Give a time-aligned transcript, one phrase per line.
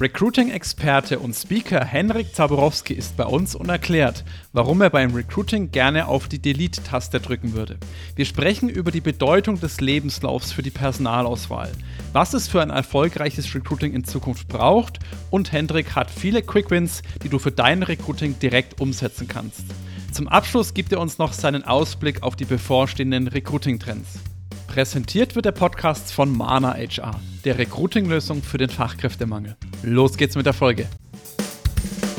[0.00, 6.06] Recruiting-Experte und Speaker Henrik Zaborowski ist bei uns und erklärt, warum er beim Recruiting gerne
[6.06, 7.78] auf die Delete-Taste drücken würde.
[8.14, 11.72] Wir sprechen über die Bedeutung des Lebenslaufs für die Personalauswahl,
[12.12, 15.00] was es für ein erfolgreiches Recruiting in Zukunft braucht
[15.30, 19.64] und Hendrik hat viele Quick-Wins, die du für dein Recruiting direkt umsetzen kannst.
[20.12, 24.20] Zum Abschluss gibt er uns noch seinen Ausblick auf die bevorstehenden Recruiting-Trends.
[24.68, 29.56] Präsentiert wird der Podcast von Mana HR, der Recruiting-Lösung für den Fachkräftemangel.
[29.82, 30.86] Los geht's mit der Folge.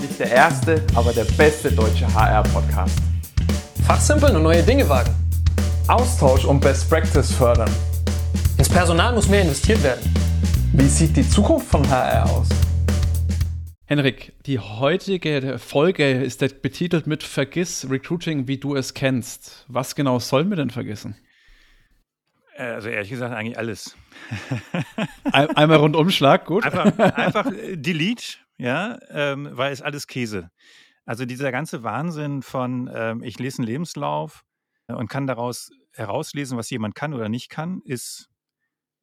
[0.01, 2.97] Nicht der erste, aber der beste deutsche HR-Podcast.
[3.85, 5.13] Fachsimpeln und neue Dinge wagen.
[5.87, 7.69] Austausch und Best Practice fördern.
[8.57, 10.11] Ins Personal muss mehr investiert werden.
[10.73, 12.47] Wie sieht die Zukunft von HR aus?
[13.85, 19.65] Henrik, die heutige Folge ist betitelt mit Vergiss Recruiting, wie du es kennst.
[19.67, 21.15] Was genau sollen wir denn vergessen?
[22.59, 23.95] Äh, also ehrlich gesagt eigentlich alles.
[25.31, 26.65] Ein, einmal Rundumschlag, gut.
[26.65, 30.51] Einfach, einfach äh, Delete, ja, ähm, weil es alles Käse.
[31.05, 34.43] Also dieser ganze Wahnsinn von, ähm, ich lese einen Lebenslauf
[34.87, 38.29] äh, und kann daraus herauslesen, was jemand kann oder nicht kann, ist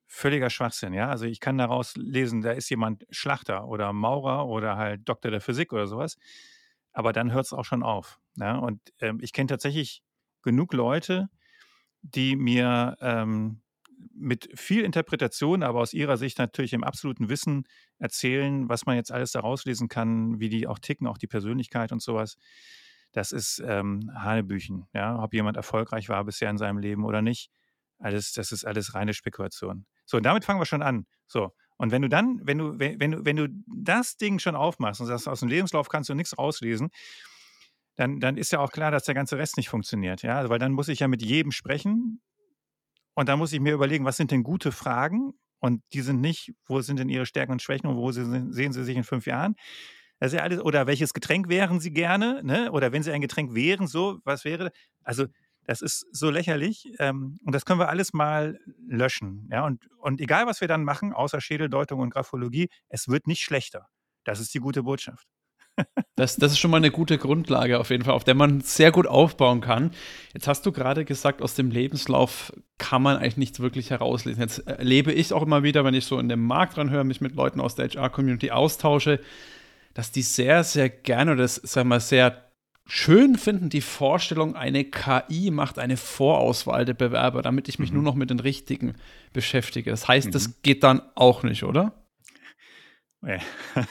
[0.06, 0.92] völliger Schwachsinn.
[0.92, 5.30] Ja, also ich kann daraus lesen, da ist jemand Schlachter oder Maurer oder halt Doktor
[5.30, 6.16] der Physik oder sowas.
[6.92, 8.18] Aber dann hört es auch schon auf.
[8.36, 8.56] Ja?
[8.58, 10.02] Und ähm, ich kenne tatsächlich
[10.42, 11.28] genug Leute,
[12.14, 13.60] die mir ähm,
[14.14, 17.64] mit viel Interpretation, aber aus ihrer Sicht natürlich im absoluten Wissen
[17.98, 21.92] erzählen, was man jetzt alles daraus lesen kann, wie die auch ticken, auch die Persönlichkeit
[21.92, 22.36] und sowas.
[23.12, 27.50] Das ist ähm, Hanebüchen, ja, ob jemand erfolgreich war bisher in seinem Leben oder nicht.
[27.98, 29.86] Alles, das ist alles reine Spekulation.
[30.04, 31.06] So, und damit fangen wir schon an.
[31.26, 35.00] So, und wenn du dann, wenn du, wenn, du, wenn du das Ding schon aufmachst
[35.00, 36.90] und sagst, aus dem Lebenslauf kannst du nichts rauslesen,
[37.96, 40.22] dann, dann ist ja auch klar, dass der ganze Rest nicht funktioniert.
[40.22, 40.38] Ja?
[40.38, 42.20] Also, weil dann muss ich ja mit jedem sprechen
[43.14, 45.32] und dann muss ich mir überlegen, was sind denn gute Fragen?
[45.58, 48.72] Und die sind nicht, wo sind denn ihre Stärken und Schwächen und wo sind, sehen
[48.72, 49.56] sie sich in fünf Jahren?
[50.20, 52.42] Das ist ja alles, oder welches Getränk wären sie gerne?
[52.42, 52.70] Ne?
[52.72, 54.70] Oder wenn sie ein Getränk wären, so, was wäre?
[55.02, 55.26] Also,
[55.64, 56.92] das ist so lächerlich.
[56.98, 59.48] Ähm, und das können wir alles mal löschen.
[59.50, 59.64] Ja?
[59.64, 63.88] Und, und egal, was wir dann machen, außer Schädeldeutung und Graphologie, es wird nicht schlechter.
[64.24, 65.26] Das ist die gute Botschaft.
[66.16, 68.90] Das, das ist schon mal eine gute Grundlage auf jeden Fall, auf der man sehr
[68.90, 69.90] gut aufbauen kann.
[70.32, 74.40] Jetzt hast du gerade gesagt, aus dem Lebenslauf kann man eigentlich nichts wirklich herauslesen.
[74.40, 77.20] Jetzt erlebe ich auch immer wieder, wenn ich so in dem Markt dran höre, mich
[77.20, 79.20] mit Leuten aus der HR-Community austausche,
[79.92, 82.46] dass die sehr, sehr gerne oder das, sagen wir, sehr
[82.86, 87.96] schön finden, die Vorstellung, eine KI macht eine Vorauswahl der Bewerber, damit ich mich mhm.
[87.96, 88.94] nur noch mit den richtigen
[89.32, 89.90] beschäftige.
[89.90, 90.32] Das heißt, mhm.
[90.32, 91.92] das geht dann auch nicht, oder?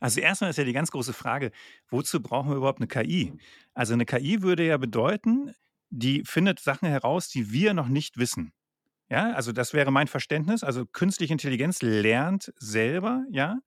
[0.00, 1.50] Also erstmal ist ja die ganz große Frage,
[1.88, 3.32] wozu brauchen wir überhaupt eine KI?
[3.74, 5.54] Also eine KI würde ja bedeuten,
[5.90, 8.52] die findet Sachen heraus, die wir noch nicht wissen.
[9.08, 10.64] Ja, also das wäre mein Verständnis.
[10.64, 13.58] Also künstliche Intelligenz lernt selber, ja.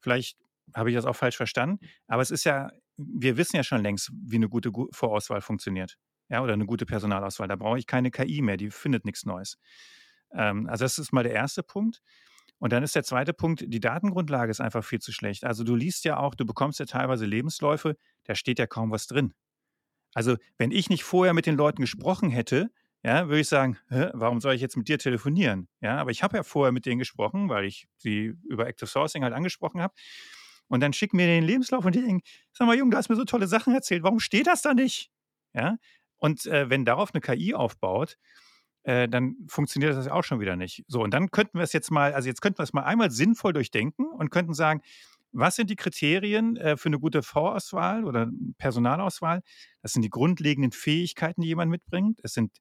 [0.00, 0.38] Vielleicht
[0.74, 4.10] habe ich das auch falsch verstanden, aber es ist ja, wir wissen ja schon längst,
[4.12, 5.98] wie eine gute Vorauswahl funktioniert.
[6.30, 7.48] Ja, oder eine gute Personalauswahl.
[7.48, 9.56] Da brauche ich keine KI mehr, die findet nichts Neues.
[10.32, 12.02] Ähm, also das ist mal der erste Punkt.
[12.58, 15.44] Und dann ist der zweite Punkt, die Datengrundlage ist einfach viel zu schlecht.
[15.44, 19.06] Also du liest ja auch, du bekommst ja teilweise Lebensläufe, da steht ja kaum was
[19.06, 19.32] drin.
[20.14, 22.70] Also wenn ich nicht vorher mit den Leuten gesprochen hätte,
[23.04, 25.68] ja, würde ich sagen, warum soll ich jetzt mit dir telefonieren?
[25.80, 29.22] Ja, aber ich habe ja vorher mit denen gesprochen, weil ich sie über Active Sourcing
[29.22, 29.94] halt angesprochen habe.
[30.66, 33.16] Und dann schicken mir den Lebenslauf und die denken, sag mal, Junge, du hast mir
[33.16, 35.10] so tolle Sachen erzählt, warum steht das da nicht?
[35.54, 35.76] Ja,
[36.16, 38.18] und äh, wenn darauf eine KI aufbaut,
[38.88, 40.82] äh, dann funktioniert das auch schon wieder nicht.
[40.88, 43.10] So, und dann könnten wir es jetzt mal, also jetzt könnten wir es mal einmal
[43.10, 44.80] sinnvoll durchdenken und könnten sagen,
[45.30, 49.42] was sind die Kriterien äh, für eine gute Vorauswahl oder Personalauswahl?
[49.82, 52.20] Das sind die grundlegenden Fähigkeiten, die jemand mitbringt.
[52.22, 52.56] Es sind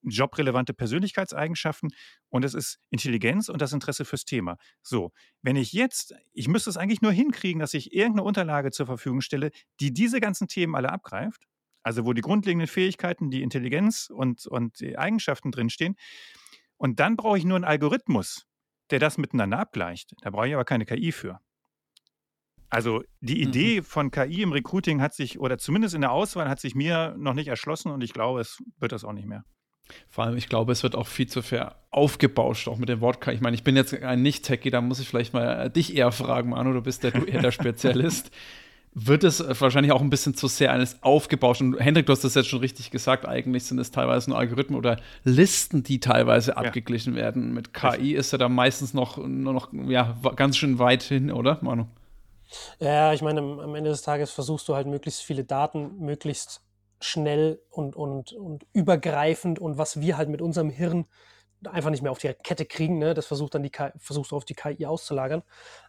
[0.00, 1.90] jobrelevante Persönlichkeitseigenschaften
[2.30, 4.56] und es ist Intelligenz und das Interesse fürs Thema.
[4.82, 5.12] So,
[5.42, 9.20] wenn ich jetzt, ich müsste es eigentlich nur hinkriegen, dass ich irgendeine Unterlage zur Verfügung
[9.20, 11.44] stelle, die diese ganzen Themen alle abgreift
[11.82, 15.96] also wo die grundlegenden Fähigkeiten, die Intelligenz und, und die Eigenschaften drinstehen.
[16.76, 18.46] Und dann brauche ich nur einen Algorithmus,
[18.90, 20.14] der das miteinander abgleicht.
[20.22, 21.40] Da brauche ich aber keine KI für.
[22.70, 23.48] Also die mhm.
[23.48, 23.84] Idee mhm.
[23.84, 27.34] von KI im Recruiting hat sich, oder zumindest in der Auswahl, hat sich mir noch
[27.34, 29.44] nicht erschlossen und ich glaube, es wird das auch nicht mehr.
[30.08, 33.22] Vor allem, ich glaube, es wird auch viel zu fair aufgebauscht, auch mit dem Wort
[33.22, 33.32] KI.
[33.32, 36.50] Ich meine, ich bin jetzt ein Nicht-Techie, da muss ich vielleicht mal dich eher fragen,
[36.50, 38.30] Manu, du bist der, du eher der Spezialist.
[39.06, 41.60] Wird es wahrscheinlich auch ein bisschen zu sehr eines aufgebauscht.
[41.60, 44.78] Und Hendrik, du hast das jetzt schon richtig gesagt, eigentlich sind es teilweise nur Algorithmen
[44.78, 46.56] oder Listen, die teilweise ja.
[46.56, 47.52] abgeglichen werden.
[47.54, 51.58] Mit KI ist er da meistens noch, nur noch ja, ganz schön weit hin, oder,
[51.60, 51.86] Manu?
[52.80, 56.62] Ja, ich meine, am Ende des Tages versuchst du halt möglichst viele Daten möglichst
[57.00, 61.06] schnell und, und, und übergreifend und was wir halt mit unserem Hirn
[61.64, 62.98] einfach nicht mehr auf die Kette kriegen.
[62.98, 63.14] Ne?
[63.14, 65.42] Das versucht dann die KI, versuchst du auf die KI auszulagern.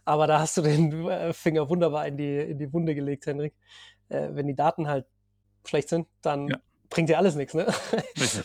[0.04, 3.54] Aber da hast du den äh, Finger wunderbar in die, in die Wunde gelegt, Henrik.
[4.08, 5.06] Äh, wenn die Daten halt
[5.66, 6.56] schlecht sind, dann ja.
[6.88, 7.54] bringt dir alles nichts.
[7.54, 7.66] Ne?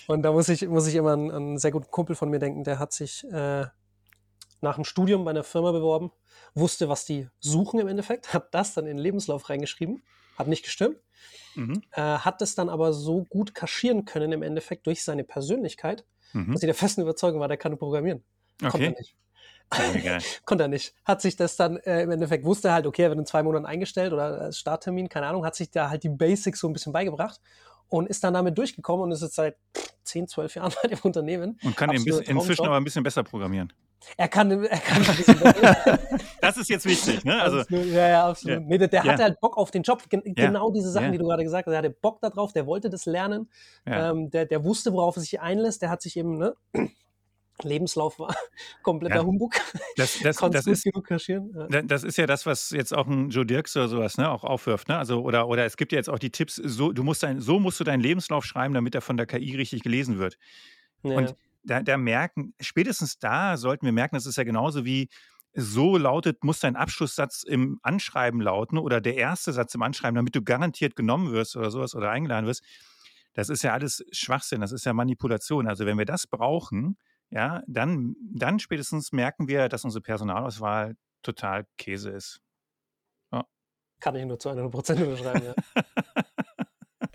[0.08, 2.40] Und da muss ich, muss ich immer an, an, einen sehr guten Kumpel von mir
[2.40, 3.66] denken, der hat sich äh,
[4.62, 6.12] nach dem Studium bei einer Firma beworben,
[6.54, 10.04] wusste, was die suchen im Endeffekt, hat das dann in den Lebenslauf reingeschrieben,
[10.38, 10.98] hat nicht gestimmt,
[11.56, 11.82] mhm.
[11.92, 16.06] äh, hat es dann aber so gut kaschieren können im Endeffekt durch seine Persönlichkeit,
[16.36, 16.54] mhm.
[16.54, 18.24] dass ich der festen Überzeugung war, der kann programmieren.
[18.62, 18.70] Okay.
[18.70, 19.16] Kommt er nicht.
[20.46, 20.94] Konnte er nicht.
[21.04, 23.66] Hat sich das dann äh, im Endeffekt, wusste halt, okay, er wird in zwei Monaten
[23.66, 26.94] eingestellt oder als Starttermin, keine Ahnung, hat sich da halt die Basics so ein bisschen
[26.94, 27.40] beigebracht
[27.88, 29.56] und ist dann damit durchgekommen und ist jetzt seit
[30.04, 31.60] 10, 12 Jahren bei dem Unternehmen.
[31.64, 33.74] Und kann bisschen, inzwischen aber ein bisschen besser programmieren.
[34.18, 36.00] Er kann, er kann ein bisschen besser.
[36.42, 37.42] das ist jetzt wichtig, ne?
[37.42, 38.60] Also, absolut, ja, ja, absolut.
[38.60, 38.66] Ja.
[38.66, 39.12] Nee, der, der ja.
[39.12, 40.04] hatte halt Bock auf den Job.
[40.10, 40.48] Gen ja.
[40.48, 41.74] Genau diese Sachen, die du gerade gesagt hast.
[41.74, 43.50] Er hatte Bock darauf, der wollte das lernen.
[43.86, 45.82] Ähm, der, der wusste, worauf er sich einlässt.
[45.82, 46.56] Der hat sich eben, ne?
[47.64, 48.36] Lebenslauf war
[48.84, 49.24] kompletter ja.
[49.24, 49.56] Humbug.
[49.96, 50.86] Das, das, das ist.
[51.88, 54.90] Das ist ja das, was jetzt auch ein Joe Dirks oder sowas ne, auch aufwirft.
[54.90, 54.98] Ne?
[54.98, 57.60] Also, oder, oder es gibt ja jetzt auch die Tipps, so, du musst dein, so
[57.60, 60.38] musst du deinen Lebenslauf schreiben, damit er von der KI richtig gelesen wird.
[61.04, 61.18] Ja.
[61.18, 65.10] Und da, da merken, spätestens da sollten wir merken, das ist ja genauso wie,
[65.56, 70.36] so lautet, muss dein Abschlusssatz im Anschreiben lauten oder der erste Satz im Anschreiben, damit
[70.36, 72.64] du garantiert genommen wirst oder sowas oder eingeladen wirst.
[73.34, 75.68] Das ist ja alles Schwachsinn, das ist ja Manipulation.
[75.68, 76.98] Also wenn wir das brauchen,
[77.30, 82.42] ja, dann, dann spätestens merken wir, dass unsere Personalauswahl total Käse ist.
[83.32, 83.46] Ja.
[84.00, 85.84] Kann ich nur zu 100 Prozent unterschreiben, ja.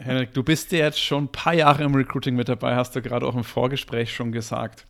[0.00, 3.02] Henrik, du bist ja jetzt schon ein paar Jahre im Recruiting mit dabei, hast du
[3.02, 4.87] gerade auch im Vorgespräch schon gesagt.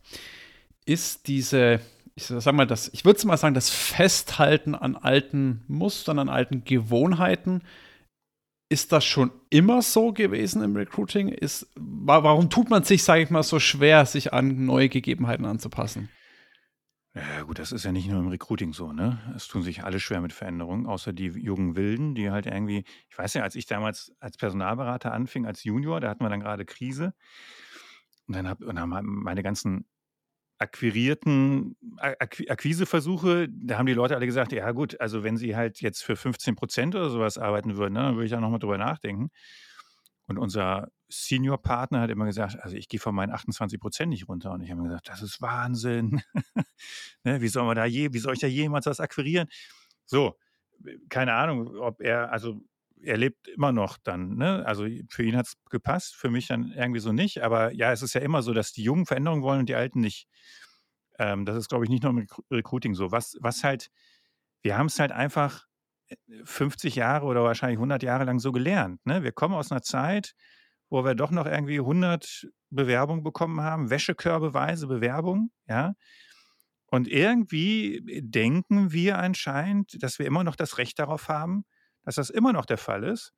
[0.85, 1.81] Ist diese,
[2.15, 6.63] ich sag mal, das, ich würde mal sagen, das Festhalten an alten Mustern, an alten
[6.63, 7.61] Gewohnheiten,
[8.69, 11.27] ist das schon immer so gewesen im Recruiting?
[11.27, 16.07] Ist, warum tut man sich, sage ich mal, so schwer, sich an neue Gegebenheiten anzupassen?
[17.13, 19.19] Ja, gut, das ist ja nicht nur im Recruiting so, ne?
[19.35, 23.17] Es tun sich alle schwer mit Veränderungen, außer die jungen Wilden, die halt irgendwie, ich
[23.17, 26.63] weiß ja, als ich damals als Personalberater anfing, als Junior, da hatten wir dann gerade
[26.65, 27.13] Krise.
[28.27, 29.85] Und dann, hab, und dann haben meine ganzen
[30.59, 36.03] akquirierten Akquiseversuche, da haben die Leute alle gesagt, ja gut, also wenn sie halt jetzt
[36.03, 39.31] für 15 Prozent oder sowas arbeiten würden, ne, dann würde ich da nochmal drüber nachdenken.
[40.31, 44.51] Und unser Senior-Partner hat immer gesagt, also ich gehe von meinen 28 Prozent nicht runter.
[44.51, 46.21] Und ich habe mir gesagt, das ist Wahnsinn.
[47.23, 49.47] ne, wie soll man da je, wie soll ich da jemals was akquirieren?
[50.05, 50.37] So,
[51.09, 52.61] keine Ahnung, ob er, also
[53.03, 54.65] er lebt immer noch dann, ne?
[54.65, 57.43] Also für ihn hat es gepasst, für mich dann irgendwie so nicht.
[57.43, 60.01] Aber ja, es ist ja immer so, dass die Jungen Veränderungen wollen und die Alten
[60.01, 60.27] nicht.
[61.19, 63.11] Ähm, das ist, glaube ich, nicht nur im Recruiting so.
[63.11, 63.89] Was, was halt,
[64.61, 65.65] wir haben es halt einfach
[66.43, 69.05] 50 äh, Jahre oder wahrscheinlich 100 Jahre lang so gelernt.
[69.05, 69.23] Ne?
[69.23, 70.33] Wir kommen aus einer Zeit,
[70.89, 75.93] wo wir doch noch irgendwie 100 Bewerbungen bekommen haben, Wäschekörbeweise Bewerbungen, ja.
[76.87, 81.63] Und irgendwie denken wir anscheinend, dass wir immer noch das Recht darauf haben,
[82.03, 83.31] dass das immer noch der Fall ist.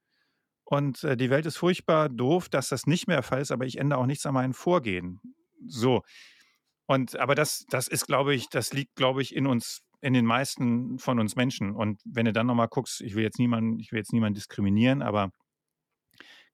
[0.63, 3.65] Und äh, die Welt ist furchtbar doof, dass das nicht mehr der Fall ist, aber
[3.65, 5.19] ich ändere auch nichts an meinem Vorgehen.
[5.67, 6.01] So.
[6.87, 10.25] Und aber das, das ist, glaube ich, das liegt, glaube ich, in uns, in den
[10.25, 11.73] meisten von uns Menschen.
[11.73, 15.01] Und wenn du dann nochmal guckst, ich will jetzt niemanden, ich will jetzt niemanden diskriminieren,
[15.01, 15.31] aber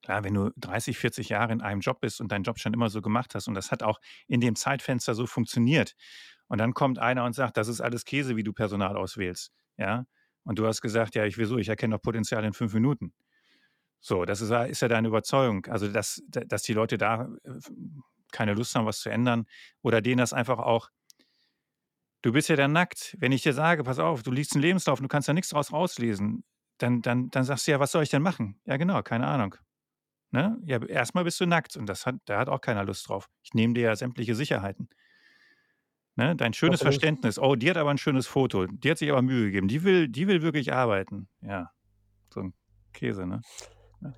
[0.03, 2.89] klar, wenn du 30, 40 Jahre in einem Job bist und deinen Job schon immer
[2.89, 5.95] so gemacht hast und das hat auch in dem Zeitfenster so funktioniert.
[6.47, 9.51] Und dann kommt einer und sagt, das ist alles Käse, wie du Personal auswählst.
[9.77, 10.05] Ja,
[10.43, 13.13] und du hast gesagt, ja, ich will so, ich erkenne doch Potenzial in fünf Minuten.
[13.99, 15.65] So, das ist, ist ja deine Überzeugung.
[15.65, 17.51] Also, dass, dass die Leute da äh,
[18.31, 19.47] keine Lust haben, was zu ändern
[19.81, 20.89] oder denen das einfach auch.
[22.21, 23.15] Du bist ja dann nackt.
[23.19, 25.49] Wenn ich dir sage, pass auf, du liest einen Lebenslauf und du kannst da nichts
[25.49, 26.43] draus rauslesen,
[26.77, 28.59] dann, dann, dann sagst du ja, was soll ich denn machen?
[28.65, 29.55] Ja, genau, keine Ahnung.
[30.31, 30.57] Ne?
[30.65, 33.29] Ja, erstmal bist du nackt und das hat, da hat auch keiner Lust drauf.
[33.43, 34.89] Ich nehme dir ja sämtliche Sicherheiten.
[36.15, 36.35] Ne?
[36.35, 37.39] Dein schönes Verständnis.
[37.39, 38.67] Oh, die hat aber ein schönes Foto.
[38.67, 39.67] Die hat sich aber Mühe gegeben.
[39.67, 41.29] Die will, die will wirklich arbeiten.
[41.41, 41.71] Ja.
[42.31, 42.53] So ein
[42.93, 43.41] Käse, ne?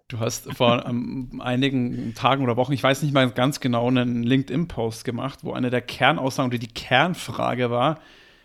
[0.08, 4.22] Du hast vor ähm, einigen Tagen oder Wochen, ich weiß nicht mal ganz genau, einen
[4.22, 8.00] LinkedIn-Post gemacht, wo eine der Kernaussagen oder die Kernfrage war,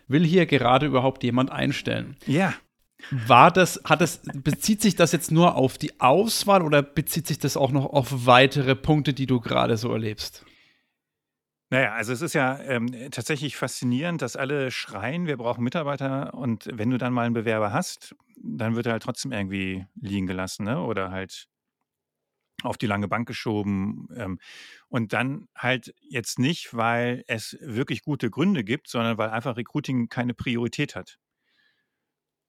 [0.09, 2.17] will hier gerade überhaupt jemand einstellen?
[2.27, 2.55] Ja.
[3.11, 7.39] War das, hat das, bezieht sich das jetzt nur auf die Auswahl oder bezieht sich
[7.39, 10.46] das auch noch auf weitere Punkte, die du gerade so erlebst?
[11.71, 16.69] Naja, also es ist ja ähm, tatsächlich faszinierend, dass alle schreien, wir brauchen Mitarbeiter und
[16.73, 20.65] wenn du dann mal einen Bewerber hast, dann wird er halt trotzdem irgendwie liegen gelassen,
[20.65, 20.81] ne?
[20.81, 21.49] Oder halt
[22.63, 24.09] auf die lange Bank geschoben.
[24.17, 24.39] Ähm,
[24.89, 30.09] und dann halt jetzt nicht, weil es wirklich gute Gründe gibt, sondern weil einfach Recruiting
[30.09, 31.19] keine Priorität hat.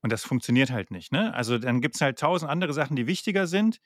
[0.02, 1.12] Und das funktioniert halt nicht.
[1.12, 1.34] Ne?
[1.34, 3.80] Also dann gibt es halt tausend andere Sachen, die wichtiger sind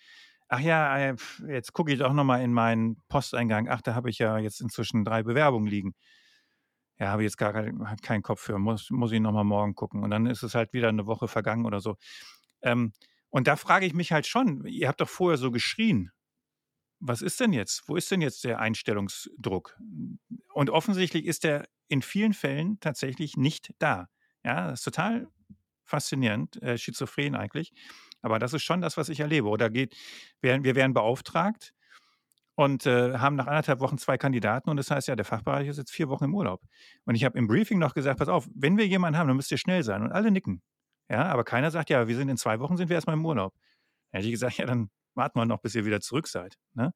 [0.52, 1.16] ach ja, äh,
[1.48, 3.70] jetzt gucke ich doch nochmal in meinen Posteingang.
[3.70, 5.96] Ach, da habe ich ja jetzt inzwischen drei Bewerbungen liegen.
[7.00, 10.04] ja, habe ich jetzt gar keinen Kopf für, muss, muss ich nochmal morgen gucken.
[10.04, 11.96] Und dann ist es halt wieder eine Woche vergangen oder so.
[12.62, 12.94] Ähm,
[13.30, 16.12] und da frage ich mich halt schon, ihr habt doch vorher so geschrien.
[17.00, 17.84] Was ist denn jetzt?
[17.88, 19.80] Wo ist denn jetzt der Einstellungsdruck?
[20.54, 24.08] Und offensichtlich ist der in vielen Fällen tatsächlich nicht da.
[24.44, 25.28] Ja, das ist total
[25.92, 27.72] faszinierend, äh, schizophren eigentlich.
[28.22, 29.48] Aber das ist schon das, was ich erlebe.
[29.48, 29.96] Oder geht,
[30.42, 31.74] wir, wir werden beauftragt
[32.56, 35.78] und äh, haben nach anderthalb Wochen zwei Kandidaten und das heißt ja, der Fachbereich ist
[35.78, 36.62] jetzt vier Wochen im Urlaub.
[37.06, 39.52] Und ich habe im Briefing noch gesagt, pass auf, wenn wir jemanden haben, dann müsst
[39.52, 40.02] ihr schnell sein.
[40.02, 40.62] Und alle nicken.
[41.10, 43.54] Ja, aber keiner sagt, ja, wir sind in zwei Wochen, sind wir erstmal im Urlaub.
[44.12, 46.58] Dann hätte ich gesagt, ja, dann warten wir noch, bis ihr wieder zurück seid.
[46.74, 46.94] Ne?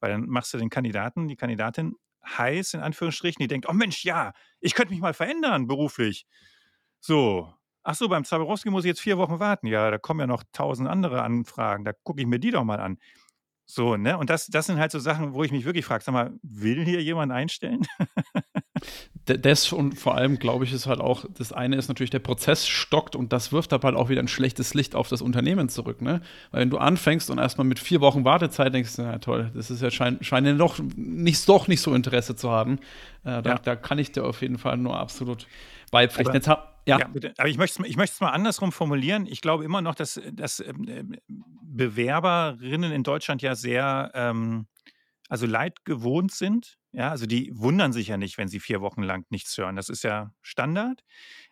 [0.00, 1.94] Weil dann machst du den Kandidaten, die Kandidatin
[2.26, 6.26] heiß, in Anführungsstrichen, die denkt, oh Mensch, ja, ich könnte mich mal verändern beruflich.
[7.00, 7.54] So,
[7.86, 9.66] ach so, beim Zaborowski muss ich jetzt vier Wochen warten.
[9.66, 12.80] Ja, da kommen ja noch tausend andere Anfragen, da gucke ich mir die doch mal
[12.80, 12.98] an.
[13.68, 14.16] So, ne?
[14.16, 16.84] Und das, das sind halt so Sachen, wo ich mich wirklich frage, sag mal, will
[16.84, 17.82] hier jemand einstellen?
[19.24, 22.68] das und vor allem, glaube ich, ist halt auch, das eine ist natürlich, der Prozess
[22.68, 26.00] stockt und das wirft aber halt auch wieder ein schlechtes Licht auf das Unternehmen zurück,
[26.00, 26.20] ne?
[26.52, 29.82] Weil wenn du anfängst und erstmal mit vier Wochen Wartezeit denkst, na toll, das ist
[29.82, 32.78] ja scheint, scheint ja doch nicht, doch nicht so Interesse zu haben.
[33.24, 33.58] Äh, da, ja.
[33.58, 35.48] da kann ich dir auf jeden Fall nur absolut
[35.90, 36.34] beipflichten.
[36.34, 36.98] Jetzt hab, ja.
[36.98, 37.34] ja bitte.
[37.36, 39.26] aber ich möchte es ich mal andersrum formulieren.
[39.26, 44.66] Ich glaube immer noch, dass, dass ähm, Bewerberinnen in Deutschland ja sehr ähm,
[45.28, 46.78] also leid gewohnt sind.
[46.92, 49.76] Ja, also die wundern sich ja nicht, wenn sie vier Wochen lang nichts hören.
[49.76, 51.02] Das ist ja Standard.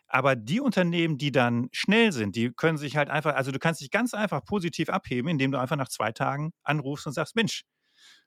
[0.07, 3.81] Aber die Unternehmen, die dann schnell sind, die können sich halt einfach, also du kannst
[3.81, 7.63] dich ganz einfach positiv abheben, indem du einfach nach zwei Tagen anrufst und sagst, Mensch,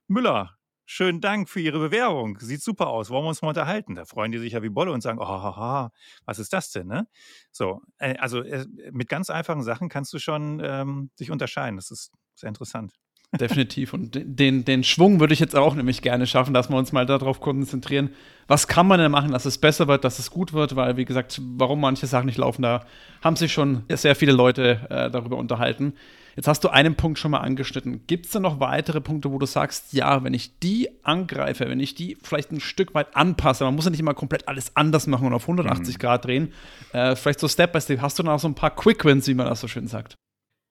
[0.06, 0.57] Müller,
[0.88, 2.38] schönen Dank für Ihre Bewerbung.
[2.40, 3.10] Sieht super aus.
[3.10, 3.94] Wollen wir uns mal unterhalten?
[3.94, 5.88] Da freuen die sich ja wie Bolle und sagen, oh,
[6.24, 6.86] was ist das denn?
[6.86, 7.06] Ne?
[7.52, 11.76] So, äh, also äh, mit ganz einfachen Sachen kannst du schon ähm, dich unterscheiden.
[11.76, 12.94] Das ist sehr interessant.
[13.38, 13.92] Definitiv.
[13.92, 17.04] Und den, den Schwung würde ich jetzt auch nämlich gerne schaffen, dass wir uns mal
[17.04, 18.08] darauf konzentrieren,
[18.46, 21.04] was kann man denn machen, dass es besser wird, dass es gut wird, weil, wie
[21.04, 22.86] gesagt, warum manche Sachen nicht laufen, da
[23.22, 25.92] haben sich schon sehr viele Leute äh, darüber unterhalten.
[26.38, 28.06] Jetzt hast du einen Punkt schon mal angeschnitten.
[28.06, 31.80] Gibt es da noch weitere Punkte, wo du sagst, ja, wenn ich die angreife, wenn
[31.80, 35.08] ich die vielleicht ein Stück weit anpasse, man muss ja nicht immer komplett alles anders
[35.08, 35.98] machen und auf 180 mhm.
[35.98, 36.52] Grad drehen,
[36.92, 39.34] äh, vielleicht so Step by Step, hast du noch so ein paar Quick Wins, wie
[39.34, 40.14] man das so schön sagt?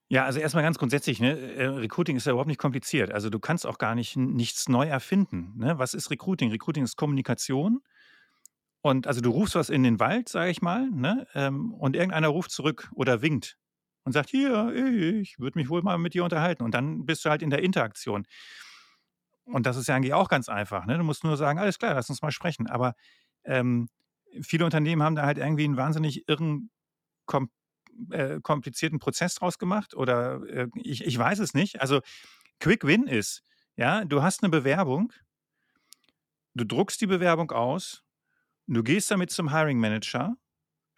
[0.07, 3.11] Ja, also erstmal ganz grundsätzlich, ne, äh, Recruiting ist ja überhaupt nicht kompliziert.
[3.11, 5.51] Also du kannst auch gar nicht nichts neu erfinden.
[5.57, 5.77] Ne?
[5.77, 6.49] Was ist Recruiting?
[6.49, 7.81] Recruiting ist Kommunikation.
[8.79, 11.27] Und also du rufst was in den Wald, sage ich mal, ne?
[11.33, 13.57] Ähm, und irgendeiner ruft zurück oder winkt
[14.07, 14.73] und sagt, hier,
[15.19, 16.63] ich würde mich wohl mal mit dir unterhalten.
[16.63, 18.25] Und dann bist du halt in der Interaktion.
[19.43, 20.85] Und das ist ja eigentlich auch ganz einfach.
[20.85, 20.97] Ne?
[20.97, 22.67] Du musst nur sagen, alles klar, lass uns mal sprechen.
[22.67, 22.95] Aber
[23.43, 23.89] ähm,
[24.41, 26.69] viele Unternehmen haben da halt irgendwie einen wahnsinnig irren,
[27.25, 27.49] kom
[28.11, 29.93] äh, komplizierten Prozess draus gemacht.
[29.93, 31.81] Oder äh, ich, ich weiß es nicht.
[31.81, 31.99] Also
[32.61, 33.43] Quick Win ist,
[33.75, 35.11] ja, du hast eine Bewerbung,
[36.53, 38.05] du druckst die Bewerbung aus,
[38.67, 40.37] du gehst damit zum Hiring Manager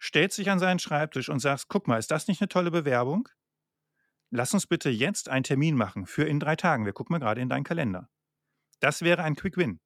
[0.00, 3.28] stellst dich an seinen Schreibtisch und sagst, guck mal, ist das nicht eine tolle Bewerbung?
[4.30, 6.86] Lass uns bitte jetzt einen Termin machen für in drei Tagen.
[6.86, 8.08] Wir gucken mal gerade in deinen Kalender.
[8.78, 9.80] Das wäre ein Quick Win.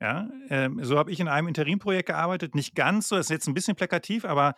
[0.00, 2.54] Ja, ähm, so habe ich in einem Interimprojekt gearbeitet.
[2.54, 4.54] Nicht ganz so, das ist jetzt ein bisschen plakativ, aber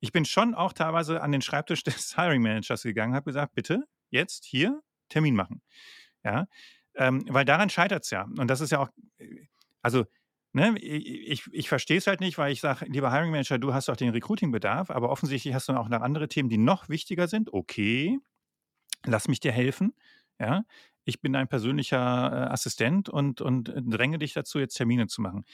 [0.00, 3.84] ich bin schon auch teilweise an den Schreibtisch des Hiring Managers gegangen, habe gesagt, bitte
[4.10, 5.62] jetzt hier Termin machen.
[6.24, 6.46] Ja,
[6.94, 8.22] ähm, weil daran scheitert es ja.
[8.24, 9.46] Und das ist ja auch, äh,
[9.82, 10.04] also
[10.54, 13.88] Ne, ich, ich verstehe es halt nicht, weil ich sage, lieber Hiring Manager, du hast
[13.88, 17.52] doch den Recruiting-Bedarf, aber offensichtlich hast du auch noch andere Themen, die noch wichtiger sind.
[17.54, 18.18] Okay,
[19.04, 19.94] lass mich dir helfen.
[20.38, 20.64] Ja,
[21.04, 25.44] ich bin dein persönlicher äh, Assistent und, und dränge dich dazu, jetzt Termine zu machen.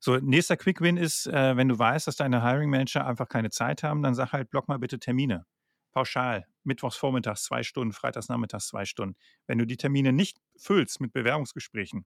[0.00, 3.50] So, nächster Quick Win ist, äh, wenn du weißt, dass deine Hiring Manager einfach keine
[3.50, 5.46] Zeit haben, dann sag halt, block mal bitte Termine.
[5.92, 6.46] Pauschal.
[6.64, 9.16] Mittwochs vormittags zwei Stunden, freitags nachmittags zwei Stunden.
[9.46, 12.04] Wenn du die Termine nicht füllst mit Bewerbungsgesprächen,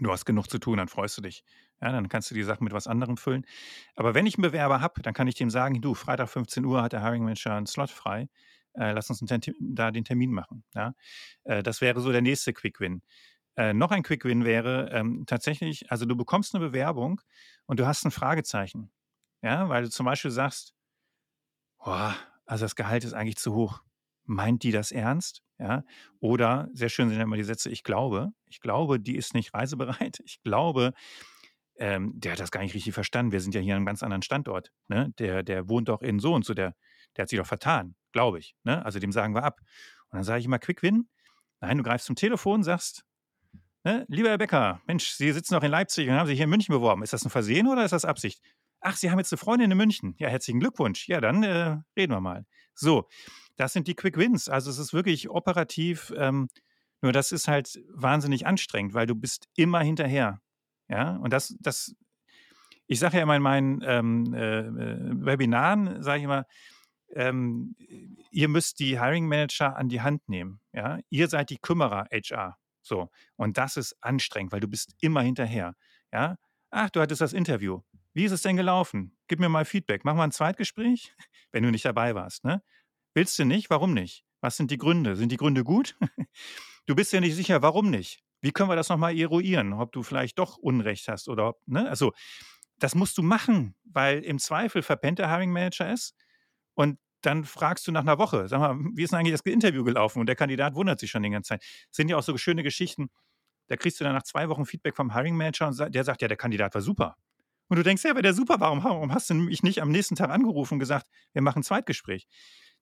[0.00, 1.44] du hast genug zu tun, dann freust du dich.
[1.80, 3.46] Ja, dann kannst du die Sachen mit was anderem füllen.
[3.94, 6.82] Aber wenn ich einen Bewerber habe, dann kann ich dem sagen, du, Freitag 15 Uhr
[6.82, 8.28] hat der Hiring Manager einen Slot frei.
[8.74, 9.22] Äh, lass uns
[9.60, 10.64] da den Termin machen.
[10.74, 10.94] Ja?
[11.44, 13.02] Äh, das wäre so der nächste Quick Win.
[13.56, 17.20] Äh, noch ein Quick Win wäre ähm, tatsächlich, also du bekommst eine Bewerbung
[17.66, 18.90] und du hast ein Fragezeichen.
[19.42, 20.74] Ja, weil du zum Beispiel sagst,
[21.78, 23.82] boah, also das Gehalt ist eigentlich zu hoch
[24.28, 25.42] meint die das ernst?
[25.58, 25.84] Ja?
[26.20, 29.54] Oder, sehr schön sind ja immer die Sätze, ich glaube, ich glaube, die ist nicht
[29.54, 30.20] reisebereit.
[30.24, 30.92] Ich glaube,
[31.78, 33.32] ähm, der hat das gar nicht richtig verstanden.
[33.32, 34.72] Wir sind ja hier an einem ganz anderen Standort.
[34.88, 35.12] Ne?
[35.18, 36.74] Der, der wohnt doch in so und so, der,
[37.16, 38.54] der hat sich doch vertan, glaube ich.
[38.64, 38.84] Ne?
[38.84, 39.60] Also dem sagen wir ab.
[40.10, 41.08] Und dann sage ich immer, Quick Win.
[41.60, 43.04] Nein, du greifst zum Telefon, sagst,
[43.84, 44.06] ne?
[44.08, 46.72] lieber Herr Becker, Mensch, Sie sitzen doch in Leipzig und haben sich hier in München
[46.72, 47.02] beworben.
[47.02, 48.40] Ist das ein Versehen oder ist das Absicht?
[48.80, 50.14] Ach, Sie haben jetzt eine Freundin in München.
[50.18, 51.08] Ja, herzlichen Glückwunsch.
[51.08, 52.46] Ja, dann äh, reden wir mal.
[52.74, 53.08] So,
[53.58, 54.48] das sind die Quick Wins.
[54.48, 56.48] Also es ist wirklich operativ, ähm,
[57.02, 60.40] nur das ist halt wahnsinnig anstrengend, weil du bist immer hinterher.
[60.88, 61.94] Ja, und das, das,
[62.86, 66.46] Ich sage ja immer in meinen ähm, äh, äh Webinaren, sage ich immer,
[67.14, 67.74] ähm,
[68.30, 70.60] ihr müsst die Hiring Manager an die Hand nehmen.
[70.72, 70.98] Ja?
[71.10, 72.56] Ihr seid die Kümmerer HR.
[72.82, 73.10] So.
[73.36, 75.74] Und das ist anstrengend, weil du bist immer hinterher.
[76.12, 76.36] Ja?
[76.70, 77.80] Ach, du hattest das Interview.
[78.14, 79.16] Wie ist es denn gelaufen?
[79.28, 80.04] Gib mir mal Feedback.
[80.04, 81.14] Mach mal ein Zweitgespräch,
[81.52, 82.44] wenn du nicht dabei warst.
[82.44, 82.62] Ne?
[83.14, 83.70] Willst du nicht?
[83.70, 84.24] Warum nicht?
[84.40, 85.16] Was sind die Gründe?
[85.16, 85.96] Sind die Gründe gut?
[86.86, 88.20] du bist ja nicht sicher, warum nicht?
[88.40, 91.88] Wie können wir das nochmal eruieren, ob du vielleicht doch Unrecht hast oder ob, ne?
[91.88, 92.12] Also,
[92.78, 96.14] das musst du machen, weil im Zweifel verpennt der Hiring Manager es
[96.74, 99.82] und dann fragst du nach einer Woche, sag mal, wie ist denn eigentlich das Interview
[99.82, 100.20] gelaufen?
[100.20, 101.62] Und der Kandidat wundert sich schon die ganze Zeit.
[101.62, 103.10] Das sind ja auch so schöne Geschichten.
[103.66, 106.28] Da kriegst du dann nach zwei Wochen Feedback vom Hiring Manager und der sagt, ja,
[106.28, 107.16] der Kandidat war super.
[107.68, 110.16] Und du denkst, ja, aber der super, warum, warum hast du mich nicht am nächsten
[110.16, 112.26] Tag angerufen und gesagt, wir machen ein Zweitgespräch?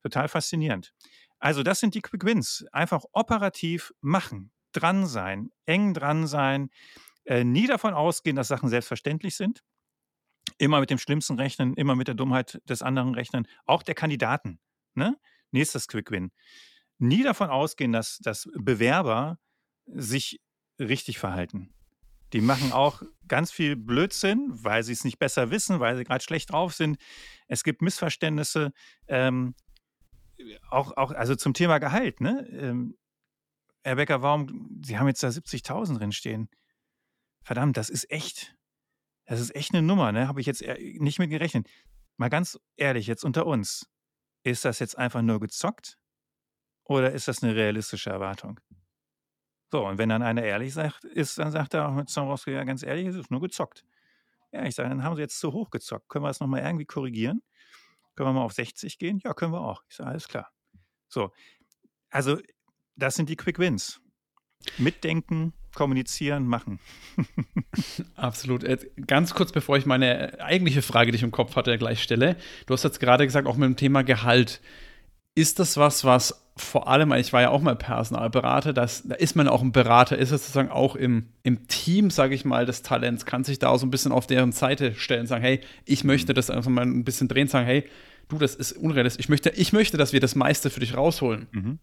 [0.03, 0.95] Total faszinierend.
[1.39, 2.65] Also, das sind die Quick Wins.
[2.73, 6.71] Einfach operativ machen, dran sein, eng dran sein,
[7.25, 9.63] äh, nie davon ausgehen, dass Sachen selbstverständlich sind.
[10.59, 14.61] Immer mit dem Schlimmsten rechnen, immer mit der Dummheit des anderen rechnen, auch der Kandidaten.
[14.95, 15.19] Ne?
[15.51, 16.31] Nächstes Quick Win.
[16.99, 19.39] Nie davon ausgehen, dass, dass Bewerber
[19.87, 20.41] sich
[20.79, 21.75] richtig verhalten.
[22.33, 26.25] Die machen auch ganz viel Blödsinn, weil sie es nicht besser wissen, weil sie gerade
[26.25, 26.99] schlecht drauf sind.
[27.47, 28.73] Es gibt Missverständnisse.
[29.07, 29.55] Ähm,
[30.71, 32.47] auch, auch, also zum Thema Gehalt, ne?
[32.51, 32.97] Ähm,
[33.83, 36.49] Herr Becker, warum, Sie haben jetzt da 70.000 drin stehen.
[37.43, 38.57] Verdammt, das ist echt,
[39.27, 40.27] das ist echt eine Nummer, ne?
[40.29, 41.69] Habe ich jetzt nicht mit gerechnet.
[42.17, 43.89] Mal ganz ehrlich, jetzt unter uns.
[44.43, 45.99] Ist das jetzt einfach nur gezockt?
[46.85, 48.61] Oder ist das eine realistische Erwartung?
[49.73, 52.65] So, und wenn dann einer ehrlich sagt, ist, dann sagt er auch mit Zorowski, ja,
[52.65, 53.85] ganz ehrlich, es ist nur gezockt.
[54.53, 56.09] Ja, ich sage, dann haben sie jetzt zu hoch gezockt.
[56.09, 57.43] Können wir das nochmal irgendwie korrigieren?
[58.17, 59.21] Können wir mal auf 60 gehen?
[59.23, 59.83] Ja, können wir auch.
[59.89, 60.51] Ich alles klar.
[61.09, 61.31] So,
[62.11, 62.39] also
[62.97, 64.01] das sind die Quick Wins.
[64.79, 66.81] Mitdenken, kommunizieren, machen.
[68.17, 68.65] Absolut.
[69.07, 72.37] Ganz kurz, bevor ich meine eigentliche Frage, die ich im Kopf hatte, gleich stelle.
[72.67, 74.61] Du hast jetzt gerade gesagt, auch mit dem Thema Gehalt.
[75.35, 79.37] Ist das was, was vor allem, ich war ja auch mal Personalberater, das, da ist
[79.37, 82.83] man auch ein Berater, ist es sozusagen auch im, im Team, sage ich mal, des
[82.83, 86.03] Talents, kann sich da auch so ein bisschen auf deren Seite stellen, sagen, hey, ich
[86.03, 87.85] möchte das einfach mal ein bisschen drehen, sagen, hey,
[88.29, 91.47] du, das ist unrealistisch, ich möchte, ich möchte, dass wir das meiste für dich rausholen.
[91.53, 91.79] Mhm.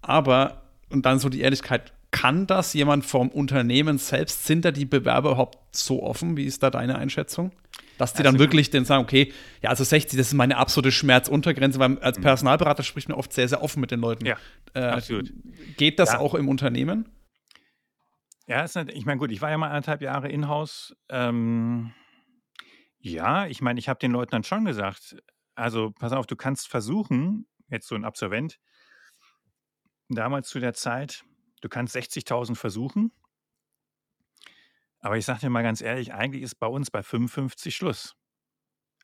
[0.00, 4.46] Aber, und dann so die Ehrlichkeit, kann das jemand vom Unternehmen selbst?
[4.46, 6.36] Sind da die Bewerber überhaupt so offen?
[6.36, 7.50] Wie ist da deine Einschätzung?
[7.98, 10.90] Dass die also, dann wirklich dann sagen, okay, ja, also 60, das ist meine absolute
[10.90, 12.22] Schmerzuntergrenze, weil als mhm.
[12.22, 14.26] Personalberater spricht man oft sehr, sehr offen mit den Leuten.
[14.26, 14.36] Ja,
[14.74, 15.32] äh, absolut.
[15.76, 16.18] Geht das ja.
[16.18, 17.08] auch im Unternehmen?
[18.46, 20.94] Ja, ist ich meine, gut, ich war ja mal anderthalb Jahre in-house.
[21.08, 21.92] Ähm,
[22.98, 25.16] ja, ich meine, ich habe den Leuten dann schon gesagt,
[25.54, 28.58] also pass auf, du kannst versuchen, jetzt so ein Absolvent,
[30.08, 31.24] damals zu der Zeit,
[31.60, 33.12] du kannst 60.000 versuchen,
[35.04, 38.16] aber ich sage dir mal ganz ehrlich, eigentlich ist bei uns bei 55 Schluss.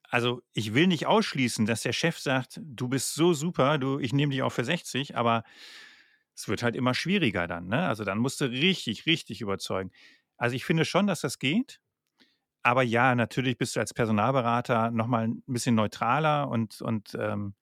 [0.09, 4.15] Also ich will nicht ausschließen, dass der Chef sagt, du bist so super, du, ich
[4.15, 5.45] nehme dich auch für 60, aber
[6.35, 7.67] es wird halt immer schwieriger dann.
[7.67, 7.87] Ne?
[7.87, 9.91] Also dann musst du richtig, richtig überzeugen.
[10.39, 11.83] Also ich finde schon, dass das geht.
[12.63, 17.55] Aber ja, natürlich bist du als Personalberater nochmal ein bisschen neutraler und, und ähm,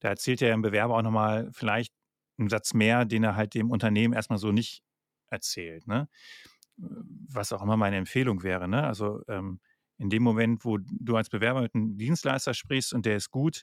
[0.00, 1.92] da erzählt ein Bewerber auch nochmal vielleicht
[2.38, 4.82] einen Satz mehr, den er halt dem Unternehmen erstmal so nicht
[5.28, 5.86] erzählt.
[5.86, 6.08] Ne?
[6.76, 8.68] Was auch immer meine Empfehlung wäre.
[8.68, 8.84] Ne?
[8.84, 9.60] Also ähm,
[9.98, 13.62] in dem Moment, wo du als Bewerber mit einem Dienstleister sprichst und der ist gut,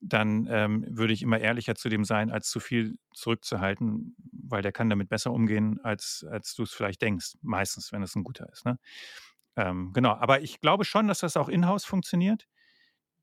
[0.00, 4.72] dann ähm, würde ich immer ehrlicher zu dem sein, als zu viel zurückzuhalten, weil der
[4.72, 7.34] kann damit besser umgehen, als, als du es vielleicht denkst.
[7.42, 8.64] Meistens, wenn es ein guter ist.
[8.64, 8.78] Ne?
[9.56, 12.46] Ähm, genau, aber ich glaube schon, dass das auch in-house funktioniert.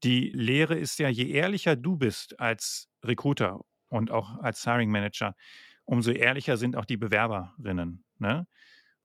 [0.03, 5.35] Die Lehre ist ja, je ehrlicher du bist als Recruiter und auch als Hiring Manager,
[5.85, 8.03] umso ehrlicher sind auch die Bewerberinnen.
[8.17, 8.47] Ne?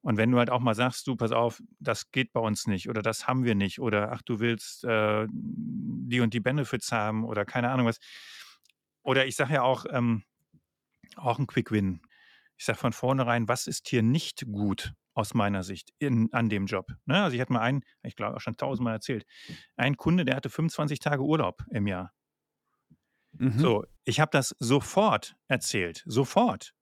[0.03, 2.89] Und wenn du halt auch mal sagst, du, pass auf, das geht bei uns nicht
[2.89, 7.25] oder das haben wir nicht oder ach, du willst äh, die und die Benefits haben
[7.25, 7.99] oder keine Ahnung was.
[9.03, 10.25] Oder ich sage ja auch, ähm,
[11.17, 12.01] auch ein Quick Win.
[12.57, 16.67] Ich sage von vornherein, was ist hier nicht gut aus meiner Sicht in, an dem
[16.67, 16.93] Job?
[17.05, 17.23] Ne?
[17.23, 19.27] Also ich hatte mal einen, ich glaube auch schon tausendmal erzählt,
[19.77, 22.13] einen Kunde, der hatte 25 Tage Urlaub im Jahr.
[23.33, 23.59] Mhm.
[23.59, 26.75] So, ich habe das sofort erzählt, sofort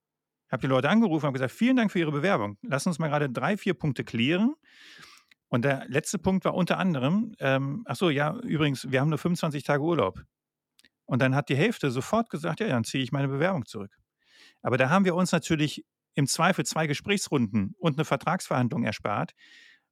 [0.51, 2.59] habe die Leute angerufen und gesagt, vielen Dank für Ihre Bewerbung.
[2.63, 4.55] Lass uns mal gerade drei, vier Punkte klären.
[5.49, 9.19] Und der letzte Punkt war unter anderem, ähm, ach so, ja, übrigens, wir haben nur
[9.19, 10.23] 25 Tage Urlaub.
[11.07, 13.97] Und dann hat die Hälfte sofort gesagt, ja, dann ziehe ich meine Bewerbung zurück.
[14.61, 19.33] Aber da haben wir uns natürlich im Zweifel zwei Gesprächsrunden und eine Vertragsverhandlung erspart,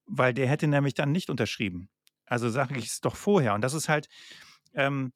[0.04, 1.88] weil der hätte nämlich dann nicht unterschrieben.
[2.26, 3.54] Also sage ich es doch vorher.
[3.54, 4.08] Und das ist halt,
[4.74, 5.12] ähm,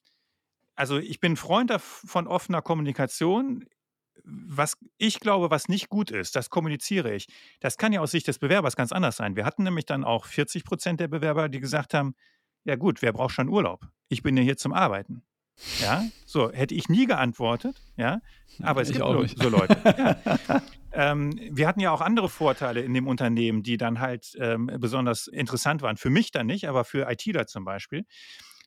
[0.75, 3.67] also ich bin Freund von offener Kommunikation
[4.25, 7.27] was ich glaube, was nicht gut ist, das kommuniziere ich.
[7.61, 9.37] Das kann ja aus Sicht des Bewerbers ganz anders sein.
[9.37, 12.15] Wir hatten nämlich dann auch 40 Prozent der Bewerber, die gesagt haben,
[12.65, 13.87] ja gut, wer braucht schon Urlaub?
[14.09, 15.23] Ich bin ja hier zum Arbeiten.
[15.81, 18.21] Ja, so hätte ich nie geantwortet, ja,
[18.63, 19.77] aber es ich gibt auch so Leute.
[19.85, 20.63] Ja.
[20.93, 25.27] ähm, wir hatten ja auch andere Vorteile in dem Unternehmen, die dann halt ähm, besonders
[25.27, 25.99] interessant waren.
[25.99, 28.07] Für mich dann nicht, aber für ITler zum Beispiel.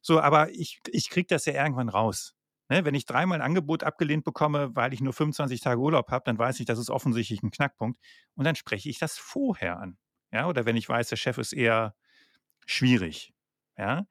[0.04, 2.36] So, aber ich, ich kriege das ja irgendwann raus.
[2.70, 6.24] Ne, wenn ich dreimal ein Angebot abgelehnt bekomme, weil ich nur 25 Tage Urlaub habe,
[6.26, 8.00] dann weiß ich, das ist offensichtlich ein Knackpunkt.
[8.36, 9.98] Und dann spreche ich das vorher an.
[10.32, 11.96] Ja, oder wenn ich weiß, der Chef ist eher
[12.66, 13.34] schwierig.
[13.78, 14.06] Ja.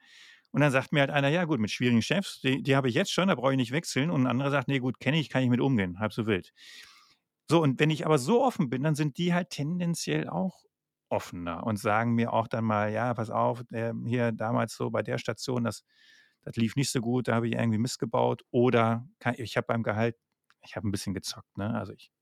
[0.52, 2.94] Und dann sagt mir halt einer, ja gut, mit schwierigen Chefs, die, die habe ich
[2.94, 4.10] jetzt schon, da brauche ich nicht wechseln.
[4.10, 6.52] Und ein anderer sagt, nee, gut, kenne ich, kann ich mit umgehen, halb so wild.
[7.48, 10.64] So, und wenn ich aber so offen bin, dann sind die halt tendenziell auch
[11.08, 15.02] offener und sagen mir auch dann mal, ja, pass auf, äh, hier damals so bei
[15.02, 15.84] der Station, das
[16.42, 18.42] das lief nicht so gut, da habe ich irgendwie missgebaut.
[18.50, 20.16] Oder kann, ich habe beim Gehalt,
[20.62, 21.74] ich habe ein bisschen gezockt, ne?
[21.74, 22.12] Also ich,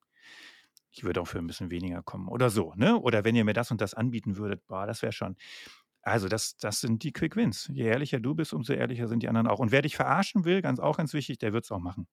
[0.90, 2.98] ich würde auch für ein bisschen weniger kommen oder so, ne?
[2.98, 5.36] Oder wenn ihr mir das und das anbieten würdet, boah, das wäre schon.
[6.02, 7.70] Also das, das sind die Quick Wins.
[7.72, 9.58] Je ehrlicher du bist, umso ehrlicher sind die anderen auch.
[9.58, 12.06] Und wer dich verarschen will, ganz auch ganz wichtig, der wird es auch machen.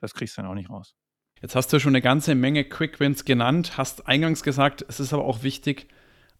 [0.00, 0.94] Das kriegst du dann auch nicht raus.
[1.40, 5.12] Jetzt hast du schon eine ganze Menge Quick Wins genannt, hast eingangs gesagt, es ist
[5.12, 5.88] aber auch wichtig,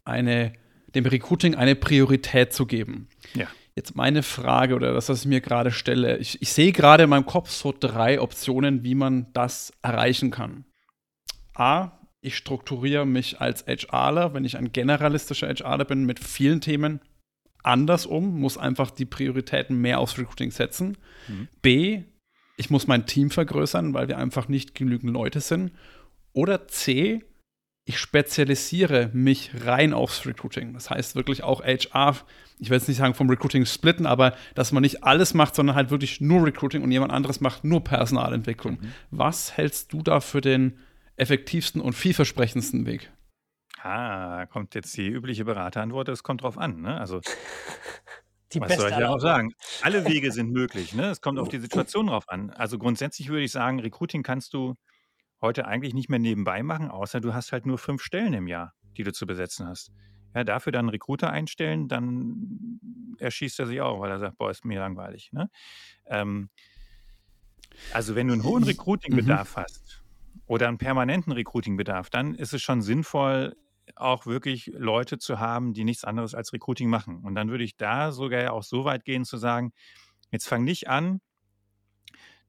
[0.05, 0.53] eine,
[0.94, 3.09] dem Recruiting eine Priorität zu geben.
[3.35, 3.48] Ja.
[3.74, 6.18] Jetzt meine Frage oder das, was ich mir gerade stelle.
[6.18, 10.64] Ich, ich sehe gerade in meinem Kopf so drei Optionen, wie man das erreichen kann.
[11.54, 17.00] A, ich strukturiere mich als HRler, wenn ich ein generalistischer HRler bin, mit vielen Themen
[17.62, 20.98] anders um, muss einfach die Prioritäten mehr aufs Recruiting setzen.
[21.28, 21.48] Mhm.
[21.62, 22.02] B,
[22.56, 25.72] ich muss mein Team vergrößern, weil wir einfach nicht genügend Leute sind.
[26.32, 27.24] Oder C,
[27.85, 30.73] ich spezialisiere mich rein aufs Recruiting.
[30.73, 32.16] Das heißt wirklich auch HR,
[32.59, 35.75] ich will jetzt nicht sagen vom Recruiting splitten, aber dass man nicht alles macht, sondern
[35.75, 38.79] halt wirklich nur Recruiting und jemand anderes macht nur Personalentwicklung.
[38.81, 38.92] Mhm.
[39.11, 40.79] Was hältst du da für den
[41.16, 43.11] effektivsten und vielversprechendsten Weg?
[43.81, 46.83] Ah, kommt jetzt die übliche Beraterantwort, es kommt drauf an.
[46.83, 46.97] Ne?
[46.97, 47.21] Also,
[48.53, 49.53] die was soll ich ja auch sagen?
[49.83, 50.95] Alle Wege sind möglich.
[50.95, 51.11] Ne?
[51.11, 52.51] Es kommt auf die Situation drauf an.
[52.51, 54.77] Also grundsätzlich würde ich sagen, Recruiting kannst du
[55.42, 58.74] heute eigentlich nicht mehr nebenbei machen, außer du hast halt nur fünf Stellen im Jahr,
[58.96, 59.92] die du zu besetzen hast.
[60.35, 62.81] Ja, dafür dann einen Recruiter einstellen, dann
[63.18, 65.31] erschießt er sich auch, weil er sagt, boah, ist mir langweilig.
[65.33, 65.50] Ne?
[66.07, 66.48] Ähm,
[67.92, 69.61] also wenn du einen hohen Recruiting-Bedarf mhm.
[69.61, 70.02] hast
[70.46, 73.57] oder einen permanenten Recruiting-Bedarf, dann ist es schon sinnvoll,
[73.96, 77.22] auch wirklich Leute zu haben, die nichts anderes als Recruiting machen.
[77.24, 79.72] Und dann würde ich da sogar auch so weit gehen zu sagen,
[80.31, 81.20] jetzt fang nicht an,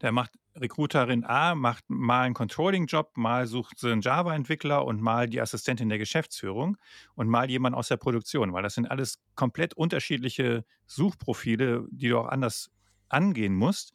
[0.01, 5.27] der macht Recruiterin A macht mal einen Controlling-Job, mal sucht sie einen Java-Entwickler und mal
[5.27, 6.77] die Assistentin der Geschäftsführung
[7.15, 12.19] und mal jemand aus der Produktion, weil das sind alles komplett unterschiedliche Suchprofile, die du
[12.19, 12.71] auch anders
[13.09, 13.93] angehen musst.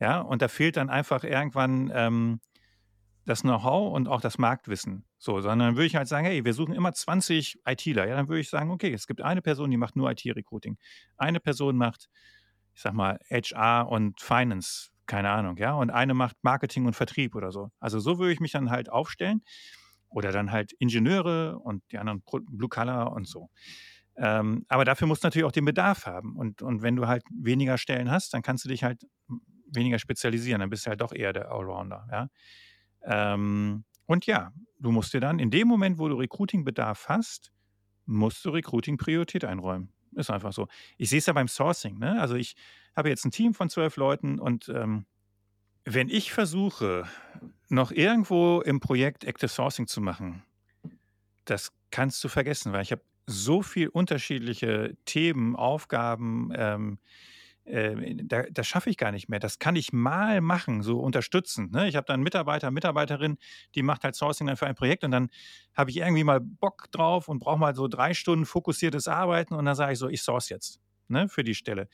[0.00, 2.40] Ja, und da fehlt dann einfach irgendwann ähm,
[3.26, 5.04] das Know-how und auch das Marktwissen.
[5.18, 8.08] So, sondern würde ich halt sagen, hey, wir suchen immer 20 ITler.
[8.08, 10.78] Ja, dann würde ich sagen, okay, es gibt eine Person, die macht nur IT-Recruiting.
[11.18, 12.08] Eine Person macht,
[12.74, 15.74] ich sag mal, HR und Finance keine Ahnung, ja.
[15.74, 17.72] Und eine macht Marketing und Vertrieb oder so.
[17.80, 19.42] Also so würde ich mich dann halt aufstellen.
[20.08, 23.50] Oder dann halt Ingenieure und die anderen Blue Color und so.
[24.16, 26.36] Ähm, aber dafür musst du natürlich auch den Bedarf haben.
[26.36, 29.04] Und, und wenn du halt weniger Stellen hast, dann kannst du dich halt
[29.66, 30.60] weniger spezialisieren.
[30.60, 32.28] Dann bist du halt doch eher der Allrounder, ja.
[33.02, 37.50] Ähm, und ja, du musst dir dann in dem Moment, wo du Recruiting-Bedarf hast,
[38.06, 39.92] musst du Recruiting-Priorität einräumen.
[40.12, 40.68] Ist einfach so.
[40.96, 41.98] Ich sehe es ja beim Sourcing.
[41.98, 42.20] Ne?
[42.20, 42.56] Also ich
[42.96, 45.06] habe jetzt ein Team von zwölf Leuten und ähm,
[45.84, 47.04] wenn ich versuche,
[47.68, 50.42] noch irgendwo im Projekt Active Sourcing zu machen,
[51.44, 56.98] das kannst du vergessen, weil ich habe so viele unterschiedliche Themen, Aufgaben, ähm,
[57.64, 59.38] äh, da, das schaffe ich gar nicht mehr.
[59.38, 61.72] Das kann ich mal machen, so unterstützend.
[61.72, 61.88] Ne?
[61.88, 63.38] Ich habe dann einen Mitarbeiter, Mitarbeiterin,
[63.74, 65.28] die macht halt Sourcing dann für ein Projekt und dann
[65.74, 69.64] habe ich irgendwie mal Bock drauf und brauche mal so drei Stunden fokussiertes Arbeiten und
[69.64, 71.88] dann sage ich so, ich source jetzt ne, für die Stelle.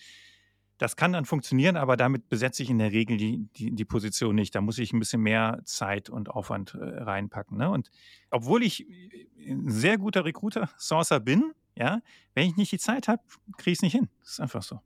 [0.78, 4.34] Das kann dann funktionieren, aber damit besetze ich in der Regel die, die, die Position
[4.34, 4.54] nicht.
[4.54, 7.56] Da muss ich ein bisschen mehr Zeit und Aufwand äh, reinpacken.
[7.56, 7.70] Ne?
[7.70, 7.90] Und
[8.30, 12.00] obwohl ich äh, ein sehr guter Recruiter, Sourcer bin, ja,
[12.34, 13.22] wenn ich nicht die Zeit habe,
[13.56, 14.08] kriege ich es nicht hin.
[14.20, 14.80] Das ist einfach so.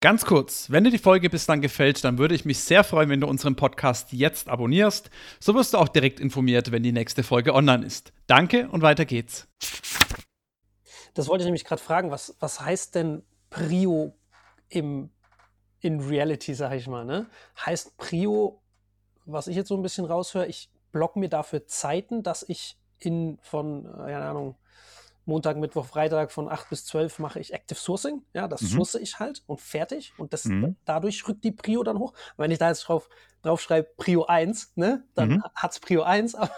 [0.00, 3.20] Ganz kurz, wenn dir die Folge bislang gefällt, dann würde ich mich sehr freuen, wenn
[3.20, 5.10] du unseren Podcast jetzt abonnierst.
[5.40, 8.12] So wirst du auch direkt informiert, wenn die nächste Folge online ist.
[8.28, 9.48] Danke und weiter geht's.
[11.14, 12.12] Das wollte ich nämlich gerade fragen.
[12.12, 14.14] Was, was heißt denn Prio
[14.68, 15.10] im,
[15.80, 17.04] in Reality, sag ich mal?
[17.04, 17.26] Ne?
[17.66, 18.62] Heißt Prio,
[19.24, 23.40] was ich jetzt so ein bisschen raushöre, ich block mir dafür Zeiten, dass ich in
[23.42, 24.54] von, keine Ahnung,
[25.28, 28.22] Montag, Mittwoch, Freitag von 8 bis 12 mache ich Active Sourcing.
[28.32, 28.68] Ja, das mhm.
[28.68, 30.14] source ich halt und fertig.
[30.16, 30.76] Und das, mhm.
[30.86, 32.14] dadurch rückt die Prio dann hoch.
[32.38, 33.10] Wenn ich da jetzt drauf,
[33.42, 35.44] drauf schreibe Prio 1, ne, dann mhm.
[35.54, 36.34] hat es Prio 1.
[36.34, 36.50] Aber,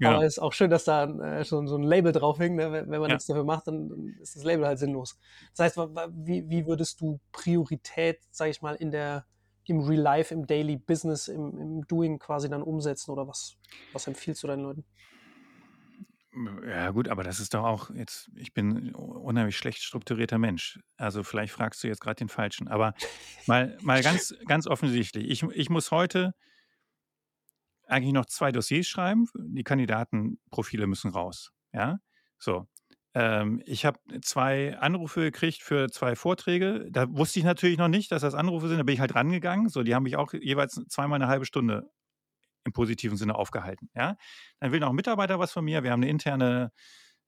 [0.00, 0.10] ja.
[0.10, 2.56] aber ist auch schön, dass da äh, schon so ein Label drauf hängt.
[2.56, 2.72] Ne?
[2.72, 3.14] Wenn, wenn man ja.
[3.14, 5.18] nichts dafür macht, dann, dann, ist das Label halt sinnlos.
[5.54, 9.24] Das heißt, wie, wie würdest du Priorität, sage ich mal, in der
[9.66, 13.56] im Real Life, im Daily Business, im, im Doing quasi dann umsetzen oder was,
[13.92, 14.84] was empfiehlst du deinen Leuten?
[16.68, 20.78] Ja, gut, aber das ist doch auch jetzt, ich bin ein unheimlich schlecht strukturierter Mensch.
[20.98, 22.68] Also vielleicht fragst du jetzt gerade den Falschen.
[22.68, 22.94] Aber
[23.46, 26.34] mal, mal ganz, ganz offensichtlich, ich, ich muss heute
[27.86, 29.28] eigentlich noch zwei Dossiers schreiben.
[29.34, 31.52] Die Kandidatenprofile müssen raus.
[31.72, 32.00] Ja,
[32.38, 32.66] so.
[33.14, 36.86] Ähm, ich habe zwei Anrufe gekriegt für zwei Vorträge.
[36.90, 38.76] Da wusste ich natürlich noch nicht, dass das Anrufe sind.
[38.76, 39.70] Da bin ich halt rangegangen.
[39.70, 41.90] So, die haben mich auch jeweils zweimal eine halbe Stunde
[42.66, 43.88] im positiven Sinne aufgehalten.
[43.94, 44.16] Ja?
[44.60, 45.82] Dann will noch ein Mitarbeiter was von mir.
[45.82, 46.72] Wir haben eine interne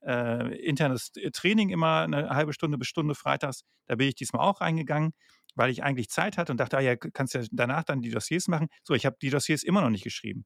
[0.00, 3.62] äh, internes Training immer eine halbe Stunde bis Stunde freitags.
[3.86, 5.12] Da bin ich diesmal auch reingegangen,
[5.54, 8.48] weil ich eigentlich Zeit hatte und dachte, ah ja, kannst ja danach dann die Dossiers
[8.48, 8.68] machen.
[8.84, 10.44] So, ich habe die Dossiers immer noch nicht geschrieben.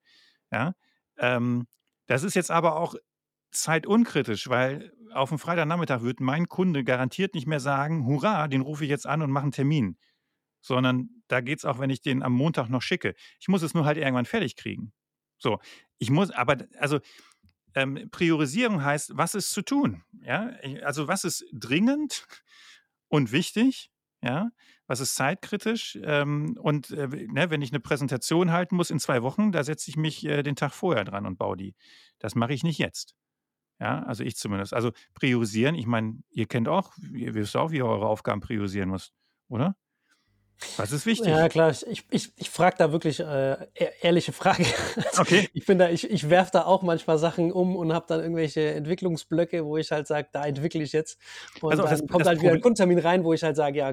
[0.51, 0.73] Ja,
[1.19, 1.67] ähm,
[2.07, 2.95] das ist jetzt aber auch
[3.51, 8.85] zeitunkritisch, weil auf dem Freitagnachmittag wird mein Kunde garantiert nicht mehr sagen, hurra, den rufe
[8.85, 9.99] ich jetzt an und mache einen Termin
[10.63, 13.15] sondern da geht es auch, wenn ich den am Montag noch schicke.
[13.41, 14.93] Ich muss es nur halt irgendwann fertig kriegen.
[15.39, 15.59] So,
[15.99, 17.01] ich muss, aber also
[17.75, 20.03] ähm, Priorisierung heißt, was ist zu tun?
[20.23, 22.27] Ja, also was ist dringend
[23.09, 23.91] und wichtig?
[24.23, 24.51] Ja,
[24.87, 25.99] was ist zeitkritisch?
[26.03, 29.91] Ähm, und äh, ne, wenn ich eine Präsentation halten muss in zwei Wochen, da setze
[29.91, 31.75] ich mich äh, den Tag vorher dran und baue die.
[32.21, 33.17] Das mache ich nicht jetzt.
[33.81, 34.75] Ja, also ich zumindest.
[34.75, 38.91] Also priorisieren, ich meine, ihr kennt auch, ihr wisst auch, wie ihr eure Aufgaben priorisieren
[38.91, 39.13] müsst,
[39.49, 39.77] oder?
[40.77, 41.29] Was ist wichtig?
[41.29, 41.71] Ja, klar.
[41.71, 43.57] Ich, ich, ich frage da wirklich äh,
[44.01, 44.65] ehrliche Frage.
[45.19, 45.49] Okay.
[45.55, 48.73] ich bin da, ich, ich werfe da auch manchmal Sachen um und habe dann irgendwelche
[48.75, 51.19] Entwicklungsblöcke, wo ich halt sage, da entwickle ich jetzt.
[51.61, 53.79] Und also, dann das, kommt das halt wieder ein Kundentermin rein, wo ich halt sage,
[53.79, 53.93] ja.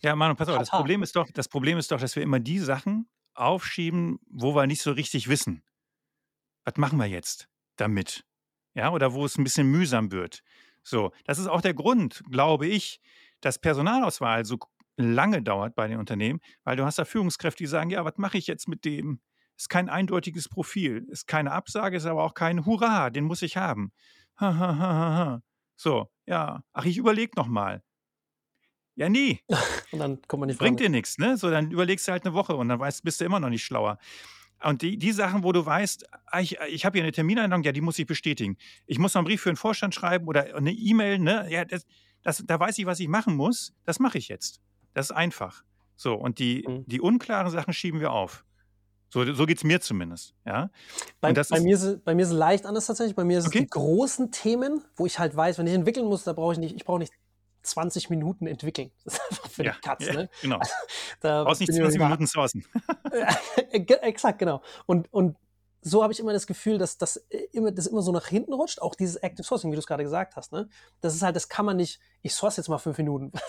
[0.00, 2.40] Ja, Manu, pass auf, das Problem ist doch, das Problem ist doch, dass wir immer
[2.40, 5.62] die Sachen aufschieben, wo wir nicht so richtig wissen.
[6.64, 8.24] Was machen wir jetzt damit?
[8.74, 10.42] Ja, oder wo es ein bisschen mühsam wird.
[10.82, 13.00] So, das ist auch der Grund, glaube ich,
[13.40, 14.58] dass Personalauswahl so
[14.96, 18.38] lange dauert bei den Unternehmen, weil du hast da Führungskräfte, die sagen, ja, was mache
[18.38, 19.20] ich jetzt mit dem?
[19.56, 23.56] Ist kein eindeutiges Profil, ist keine Absage, ist aber auch kein Hurra, den muss ich
[23.56, 23.92] haben.
[24.40, 25.42] Ha, ha, ha, ha.
[25.76, 27.82] So, ja, ach, ich überlege nochmal.
[28.96, 29.40] Ja, nie.
[29.92, 31.36] und dann kommt man nicht Bringt dir nichts, ne?
[31.36, 33.64] So, dann überlegst du halt eine Woche und dann weißt, bist du immer noch nicht
[33.64, 33.98] schlauer.
[34.62, 37.72] Und die, die Sachen, wo du weißt, ah, ich, ich habe hier eine Termineinladung, ja,
[37.72, 38.56] die muss ich bestätigen.
[38.86, 41.46] Ich muss noch einen Brief für den Vorstand schreiben oder eine E-Mail, ne?
[41.50, 41.84] Ja, das,
[42.22, 43.74] das, da weiß ich, was ich machen muss.
[43.84, 44.60] Das mache ich jetzt.
[44.94, 45.62] Das ist einfach.
[45.96, 46.84] So, und die, mhm.
[46.86, 48.44] die unklaren Sachen schieben wir auf.
[49.10, 50.34] So, so geht es mir zumindest.
[50.44, 50.70] Ja?
[51.20, 53.14] Bei, bei, mir ist, bei mir ist es leicht anders tatsächlich.
[53.14, 53.60] Bei mir ist okay.
[53.60, 56.74] die großen Themen, wo ich halt weiß, wenn ich entwickeln muss, da brauche ich nicht,
[56.74, 57.12] ich brauche nicht
[57.62, 58.90] 20 Minuten entwickeln.
[59.04, 60.06] Das ist einfach für ja, die Katz.
[60.06, 60.30] Ja, ne?
[60.42, 60.58] Genau.
[60.58, 60.72] Also,
[61.20, 62.64] da Brauchst nicht 20 Minuten sourcen.
[63.70, 64.62] Exakt, genau.
[64.86, 65.36] Und, und
[65.86, 68.54] so habe ich immer das Gefühl, dass das äh, immer, das immer so nach hinten
[68.54, 68.80] rutscht.
[68.80, 70.50] Auch dieses Active Sourcing, wie du es gerade gesagt hast.
[70.50, 70.68] Ne?
[71.02, 73.32] Das ist halt, das kann man nicht, ich source jetzt mal fünf Minuten.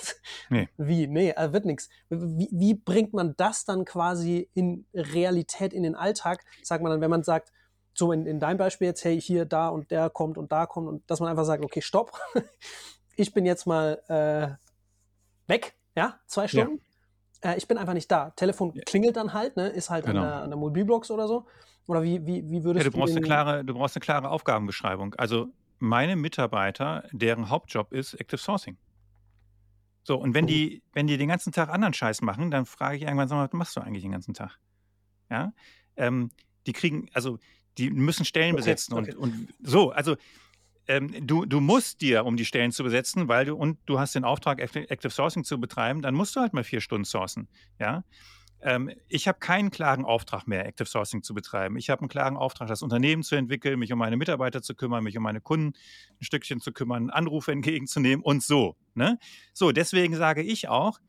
[0.49, 0.69] Nee.
[0.77, 1.07] Wie?
[1.07, 1.89] Nee, äh, wird nichts.
[2.09, 6.43] Wie, wie bringt man das dann quasi in Realität, in den Alltag?
[6.61, 7.51] Sagt man dann, wenn man sagt,
[7.95, 10.87] so in, in deinem Beispiel jetzt, hey, hier, da und der kommt und da kommt
[10.87, 12.11] und dass man einfach sagt, okay, stopp.
[13.15, 16.75] ich bin jetzt mal äh, weg, ja, zwei Stunden.
[16.75, 16.94] Ja.
[17.45, 18.31] Äh, ich bin einfach nicht da.
[18.31, 19.67] Telefon klingelt dann halt, ne?
[19.67, 20.21] ist halt genau.
[20.21, 21.45] an der, an der Mobilbox oder so.
[21.87, 25.13] Oder wie, wie, wie würdest ja, du, brauchst eine klare, du brauchst eine klare Aufgabenbeschreibung.
[25.15, 28.77] Also meine Mitarbeiter, deren Hauptjob ist Active Sourcing.
[30.03, 30.47] So, und wenn, oh.
[30.47, 33.45] die, wenn die den ganzen Tag anderen Scheiß machen, dann frage ich irgendwann, sag mal,
[33.45, 34.57] was machst du eigentlich den ganzen Tag?
[35.29, 35.53] Ja,
[35.95, 36.31] ähm,
[36.65, 37.37] die kriegen, also
[37.77, 39.13] die müssen Stellen okay, besetzen okay.
[39.15, 40.15] Und, und so, also
[40.87, 44.15] ähm, du, du musst dir, um die Stellen zu besetzen, weil du, und du hast
[44.15, 47.47] den Auftrag, Active Sourcing zu betreiben, dann musst du halt mal vier Stunden sourcen.
[47.79, 48.03] Ja,
[48.61, 51.77] ähm, ich habe keinen klaren Auftrag mehr, Active Sourcing zu betreiben.
[51.77, 55.03] Ich habe einen klaren Auftrag, das Unternehmen zu entwickeln, mich um meine Mitarbeiter zu kümmern,
[55.03, 55.73] mich um meine Kunden
[56.19, 58.75] ein Stückchen zu kümmern, Anrufe entgegenzunehmen und so.
[58.95, 59.19] Ne?
[59.53, 60.99] So, deswegen sage ich auch,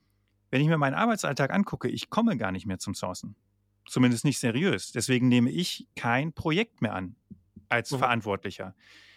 [0.51, 3.37] wenn ich mir meinen Arbeitsalltag angucke, ich komme gar nicht mehr zum Sourcen.
[3.89, 4.93] Zumindest nicht seriös.
[4.93, 7.17] Deswegen nehme ich kein Projekt mehr an
[7.69, 7.99] als mhm.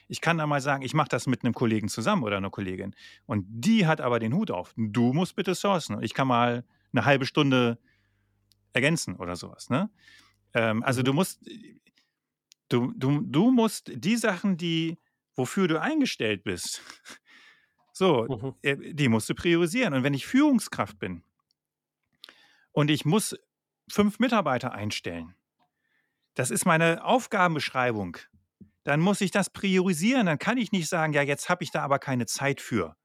[0.10, 2.96] Ich kann da mal sagen, ich mache das mit einem Kollegen zusammen oder einer Kollegin.
[3.28, 4.74] Und die hat aber den Hut auf.
[4.76, 6.02] Du musst bitte sourcen.
[6.02, 7.78] Ich kann mal eine halbe Stunde
[8.74, 9.70] ergänzen oder sowas.
[9.70, 9.90] Ne?
[10.56, 11.06] Ähm, also mhm.
[11.06, 11.40] du musst,
[12.70, 14.98] du, du, du musst die Sachen, die,
[15.36, 16.82] wofür du eingestellt bist,
[17.94, 18.56] so, mhm.
[18.64, 19.94] Äh, die musst du priorisieren.
[19.94, 21.22] Und wenn ich Führungskraft bin
[22.72, 23.38] und ich muss
[23.92, 25.36] fünf Mitarbeiter einstellen,
[26.34, 28.18] das ist meine Aufgabenbeschreibung.
[28.84, 30.26] Dann muss ich das priorisieren.
[30.26, 32.96] Dann kann ich nicht sagen, ja, jetzt habe ich da aber keine Zeit für.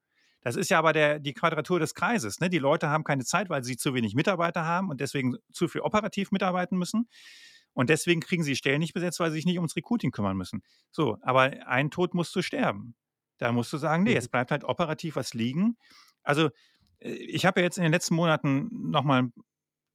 [0.41, 2.39] Das ist ja aber der, die Quadratur des Kreises.
[2.39, 2.49] Ne?
[2.49, 5.81] Die Leute haben keine Zeit, weil sie zu wenig Mitarbeiter haben und deswegen zu viel
[5.81, 7.09] operativ mitarbeiten müssen.
[7.73, 10.61] Und deswegen kriegen sie Stellen nicht besetzt, weil sie sich nicht ums Recruiting kümmern müssen.
[10.91, 12.95] So, aber ein Tod musst du sterben.
[13.37, 14.17] Da musst du sagen, nee, mhm.
[14.17, 15.77] es bleibt halt operativ was liegen.
[16.23, 16.49] Also,
[16.99, 19.29] äh, ich habe ja jetzt in den letzten Monaten nochmal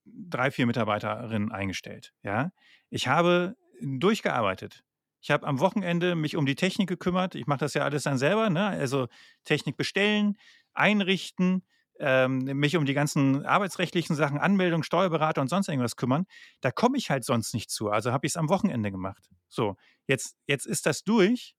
[0.05, 2.13] drei, vier Mitarbeiterinnen eingestellt.
[2.23, 2.51] Ja,
[2.91, 4.83] ich habe durchgearbeitet.
[5.21, 7.35] Ich habe am Wochenende mich um die Technik gekümmert.
[7.35, 8.51] Ich mache das ja alles dann selber.
[8.51, 8.67] Ne?
[8.67, 9.09] Also
[9.45, 10.37] Technik bestellen,
[10.73, 11.63] einrichten,
[11.99, 16.27] ähm, mich um die ganzen arbeitsrechtlichen Sachen, Anmeldung, Steuerberater und sonst irgendwas kümmern,
[16.63, 17.91] da komme ich halt sonst nicht zu.
[17.91, 19.29] Also habe ich es am Wochenende gemacht.
[19.49, 21.55] So, jetzt, jetzt ist das durch.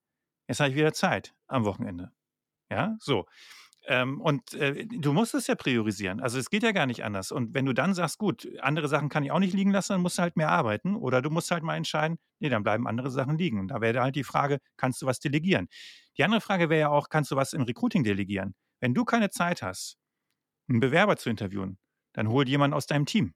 [0.47, 2.11] Jetzt habe ich wieder Zeit am Wochenende.
[2.69, 3.25] Ja, so.
[3.87, 6.19] Ähm, und äh, du musst es ja priorisieren.
[6.19, 7.31] Also es geht ja gar nicht anders.
[7.31, 10.01] Und wenn du dann sagst, gut, andere Sachen kann ich auch nicht liegen lassen, dann
[10.01, 10.95] musst du halt mehr arbeiten.
[10.95, 13.59] Oder du musst halt mal entscheiden, nee, dann bleiben andere Sachen liegen.
[13.59, 15.67] Und da wäre halt die Frage, kannst du was delegieren?
[16.17, 18.53] Die andere Frage wäre ja auch, kannst du was im Recruiting delegieren?
[18.79, 19.97] Wenn du keine Zeit hast,
[20.69, 21.79] einen Bewerber zu interviewen,
[22.13, 23.33] dann hol jemanden aus deinem Team,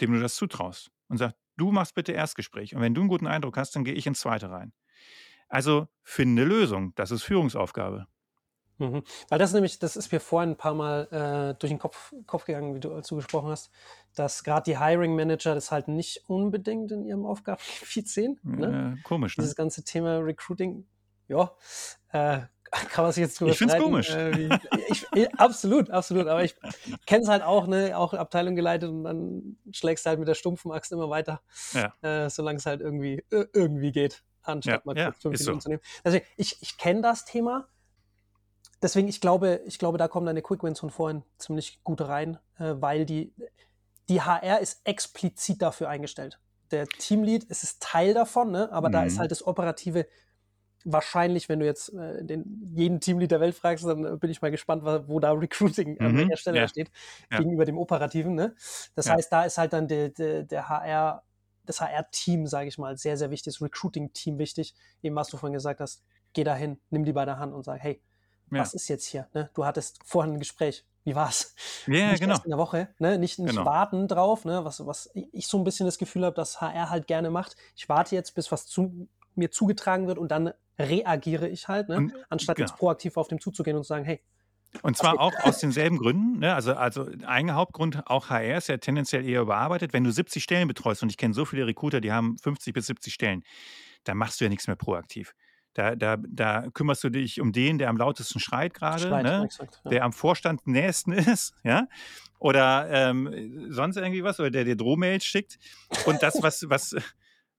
[0.00, 2.74] dem du das zutraust und sag, du machst bitte Erstgespräch.
[2.74, 4.72] Und wenn du einen guten Eindruck hast, dann gehe ich ins zweite rein.
[5.48, 6.94] Also finde Lösung.
[6.94, 8.06] Das ist Führungsaufgabe.
[8.80, 9.02] Mhm.
[9.28, 12.46] Weil das nämlich, das ist mir vorhin ein paar Mal äh, durch den Kopf, Kopf
[12.46, 13.70] gegangen, wie du dazu gesprochen hast,
[14.14, 18.40] dass gerade die Hiring Manager das halt nicht unbedingt in ihrem Aufgabengebiet sehen.
[18.42, 18.96] Ne?
[18.98, 19.42] Äh, komisch, ne?
[19.42, 20.86] Dieses ganze Thema Recruiting,
[21.28, 21.52] ja,
[22.12, 22.40] äh,
[22.90, 24.10] kann man sich jetzt drüber Ich finde es komisch.
[24.10, 24.48] Äh,
[24.88, 26.26] ich, ich, absolut, absolut.
[26.26, 26.56] Aber ich
[27.06, 30.34] kenne es halt auch, ne, auch Abteilung geleitet und dann schlägst du halt mit der
[30.34, 31.92] stumpfen Axt immer weiter, ja.
[32.00, 35.64] äh, solange es halt irgendwie, irgendwie geht, anstatt ja, mal kurz fünf Minuten so.
[35.64, 35.82] zu nehmen.
[36.02, 37.68] Also ich, ich kenne das Thema.
[38.82, 42.38] Deswegen, ich glaube, ich glaube, da kommen deine Quick Wins von vorhin ziemlich gut rein,
[42.58, 43.34] äh, weil die,
[44.08, 46.40] die HR ist explizit dafür eingestellt.
[46.70, 48.72] Der Teamlead ist, ist Teil davon, ne?
[48.72, 48.92] aber mhm.
[48.92, 49.20] da ist mhm.
[49.20, 50.06] halt das Operative
[50.84, 54.40] wahrscheinlich, wenn du jetzt äh, den, jeden Teamlead der Welt fragst, dann äh, bin ich
[54.40, 56.06] mal gespannt, wo da Recruiting mhm.
[56.06, 56.68] an welcher Stelle ja.
[56.68, 56.90] steht,
[57.30, 57.38] ja.
[57.38, 58.34] gegenüber dem Operativen.
[58.34, 58.54] Ne?
[58.94, 59.14] Das ja.
[59.14, 61.22] heißt, da ist halt dann der, der, der HR,
[61.64, 64.74] das HR-Team, sage ich mal, sehr, sehr wichtig, das Recruiting-Team wichtig.
[65.02, 67.62] Eben, was du vorhin gesagt hast, geh da hin, nimm die bei der Hand und
[67.62, 68.02] sag, hey,
[68.50, 69.28] was ist jetzt hier?
[69.34, 69.50] Ne?
[69.54, 70.84] Du hattest vorhin ein Gespräch.
[71.04, 71.54] Wie war's?
[71.86, 72.34] Ja, nicht genau.
[72.34, 73.18] Erst in der Woche, ne?
[73.18, 73.64] nicht, nicht genau.
[73.64, 74.64] warten drauf, ne?
[74.64, 77.56] was, was ich so ein bisschen das Gefühl habe, dass HR halt gerne macht.
[77.74, 81.96] Ich warte jetzt, bis was zu, mir zugetragen wird und dann reagiere ich halt, ne?
[81.96, 82.68] Und, anstatt genau.
[82.68, 84.20] jetzt proaktiv auf dem zuzugehen und zu sagen, hey.
[84.82, 86.38] Und zwar auch aus denselben Gründen.
[86.38, 86.54] Ne?
[86.54, 89.92] Also, also ein Hauptgrund, auch HR ist ja tendenziell eher überarbeitet.
[89.92, 92.86] Wenn du 70 Stellen betreust, und ich kenne so viele Recruiter, die haben 50 bis
[92.86, 93.42] 70 Stellen,
[94.04, 95.34] dann machst du ja nichts mehr proaktiv.
[95.74, 99.48] Da, da, da kümmerst du dich um den, der am lautesten schreit gerade, ne?
[99.84, 99.90] ja.
[99.90, 101.86] der am Vorstand nächsten ist, ja,
[102.40, 105.58] oder ähm, sonst irgendwie was, oder der dir Drohmails schickt.
[106.06, 106.96] Und das, was, was,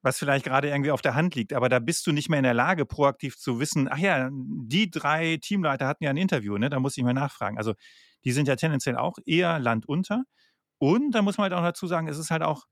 [0.02, 1.54] was vielleicht gerade irgendwie auf der Hand liegt.
[1.54, 4.90] Aber da bist du nicht mehr in der Lage, proaktiv zu wissen, ach ja, die
[4.90, 6.70] drei Teamleiter hatten ja ein Interview, ne?
[6.70, 7.58] Da muss ich mal nachfragen.
[7.58, 7.76] Also
[8.26, 10.24] die sind ja tendenziell auch eher landunter.
[10.80, 12.66] Und da muss man halt auch dazu sagen, es ist halt auch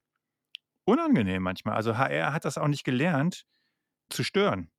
[0.86, 1.75] unangenehm manchmal.
[1.75, 3.45] Also HR hat das auch nicht gelernt,
[4.10, 4.71] zu stören.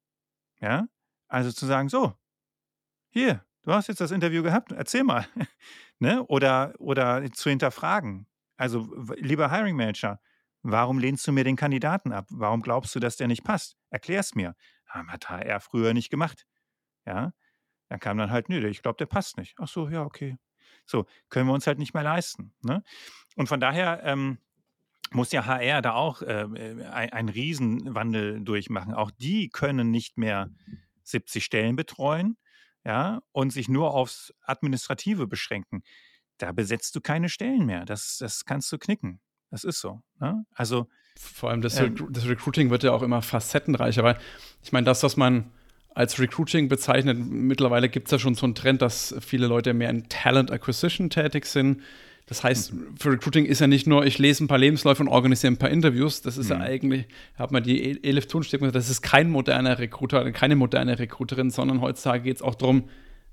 [0.61, 0.89] Ja?
[1.29, 2.15] Also zu sagen, so,
[3.11, 5.27] hier, du hast jetzt das Interview gehabt, erzähl mal.
[5.99, 6.25] ne?
[6.27, 8.27] oder, oder zu hinterfragen.
[8.57, 10.21] Also, lieber Hiring Manager,
[10.63, 12.27] Warum lehnst du mir den Kandidaten ab?
[12.31, 13.79] Warum glaubst du, dass der nicht passt?
[13.89, 14.55] Erklär's mir.
[14.87, 16.47] Hat HR früher nicht gemacht.
[17.07, 17.33] Ja,
[17.89, 19.55] dann kam dann halt, nö, ich glaube, der passt nicht.
[19.59, 20.37] Ach so, ja, okay.
[20.85, 22.53] So, können wir uns halt nicht mehr leisten.
[22.63, 22.83] Ne?
[23.37, 24.39] Und von daher ähm,
[25.13, 28.95] muss ja HR da auch äh, äh ein, einen Riesenwandel durchmachen.
[28.95, 30.51] Auch die können nicht mehr
[31.03, 32.37] 70 Stellen betreuen
[32.85, 35.83] ja, und sich nur aufs Administrative beschränken.
[36.39, 37.85] Da besetzt du keine Stellen mehr.
[37.85, 39.21] Das, das kannst du knicken.
[39.51, 40.01] Das ist so.
[40.21, 40.45] Ne?
[40.55, 44.19] Also vor allem das, ähm, das, Recruiting wird ja auch immer facettenreicher, weil
[44.63, 45.51] ich meine, das, was man
[45.93, 49.91] als Recruiting bezeichnet, mittlerweile gibt es ja schon so einen Trend, dass viele Leute mehr
[49.91, 51.83] in Talent Acquisition tätig sind.
[52.31, 55.53] Das heißt, für Recruiting ist ja nicht nur, ich lese ein paar Lebensläufe und organisiere
[55.53, 56.23] ein paar Interviews.
[56.23, 56.61] Das ist mhm.
[56.61, 60.55] ja eigentlich, hat man die e-, Elif Thunstedt gesagt, das ist kein moderner Recruiter, keine
[60.55, 62.85] moderne Recruiterin, sondern heutzutage geht es auch darum,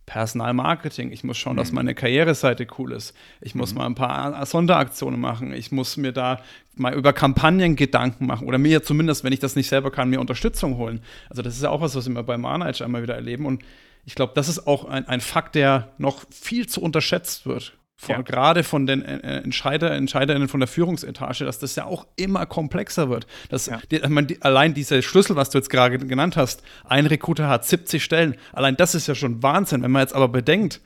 [0.08, 1.12] Personalmarketing.
[1.12, 1.58] Ich muss schauen, mhm.
[1.58, 3.16] dass meine Karriereseite cool ist.
[3.40, 3.78] Ich muss mhm.
[3.78, 5.54] mal ein paar Sonderaktionen machen.
[5.54, 6.42] Ich muss mir da
[6.74, 10.20] mal über Kampagnen Gedanken machen oder mir zumindest, wenn ich das nicht selber kann, mir
[10.20, 11.02] Unterstützung holen.
[11.30, 13.46] Also das ist ja auch was, was wir bei Manage einmal wieder erleben.
[13.46, 13.62] Und
[14.06, 17.78] ich glaube, das ist auch ein, ein Fakt, der noch viel zu unterschätzt wird.
[18.00, 18.22] Von, ja.
[18.22, 22.46] Gerade von den äh, äh, Entscheider, Entscheiderinnen von der Führungsetage, dass das ja auch immer
[22.46, 23.26] komplexer wird.
[23.50, 23.80] Dass ja.
[23.90, 27.66] die, man, die, allein dieser Schlüssel, was du jetzt gerade genannt hast, ein Recruiter hat
[27.66, 29.82] 70 Stellen, allein das ist ja schon Wahnsinn.
[29.82, 30.80] Wenn man jetzt aber bedenkt,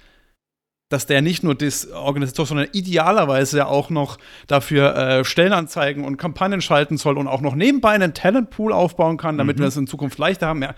[0.91, 4.17] dass der nicht nur das Organisator, sondern idealerweise auch noch
[4.47, 9.37] dafür äh, Stellenanzeigen und Kampagnen schalten soll und auch noch nebenbei einen Talentpool aufbauen kann,
[9.37, 9.61] damit mhm.
[9.61, 10.61] wir es in Zukunft leichter haben.
[10.61, 10.75] Ja,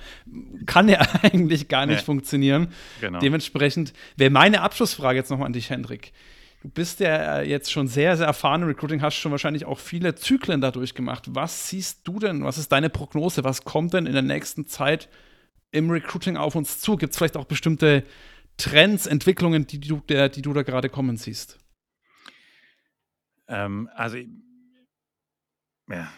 [0.67, 2.05] kann ja eigentlich gar nicht nee.
[2.05, 2.67] funktionieren.
[3.01, 3.19] Genau.
[3.19, 6.13] Dementsprechend wäre meine Abschlussfrage jetzt nochmal an dich, Hendrik.
[6.61, 9.79] Du bist ja äh, jetzt schon sehr, sehr erfahren im Recruiting, hast schon wahrscheinlich auch
[9.79, 11.25] viele Zyklen dadurch gemacht.
[11.31, 12.43] Was siehst du denn?
[12.43, 13.43] Was ist deine Prognose?
[13.43, 15.09] Was kommt denn in der nächsten Zeit
[15.71, 16.97] im Recruiting auf uns zu?
[16.97, 18.03] Gibt es vielleicht auch bestimmte
[18.57, 21.59] Trends, Entwicklungen, die du, der, die du da gerade kommen siehst?
[23.47, 24.17] Ähm, also,
[25.89, 26.11] ja,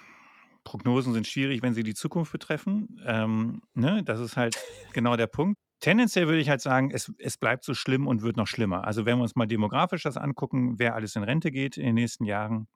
[0.64, 3.02] Prognosen sind schwierig, wenn sie die Zukunft betreffen.
[3.06, 4.58] Ähm, ne, das ist halt
[4.94, 5.58] genau der Punkt.
[5.80, 8.86] Tendenziell würde ich halt sagen, es, es bleibt so schlimm und wird noch schlimmer.
[8.86, 11.96] Also wenn wir uns mal demografisch das angucken, wer alles in Rente geht in den
[11.96, 12.68] nächsten Jahren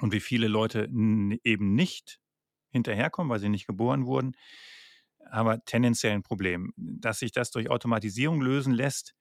[0.00, 2.18] und wie viele Leute eben nicht
[2.70, 4.34] hinterherkommen, weil sie nicht geboren wurden,
[5.30, 6.72] aber tendenziell ein Problem.
[6.76, 9.14] Dass sich das durch Automatisierung lösen lässt,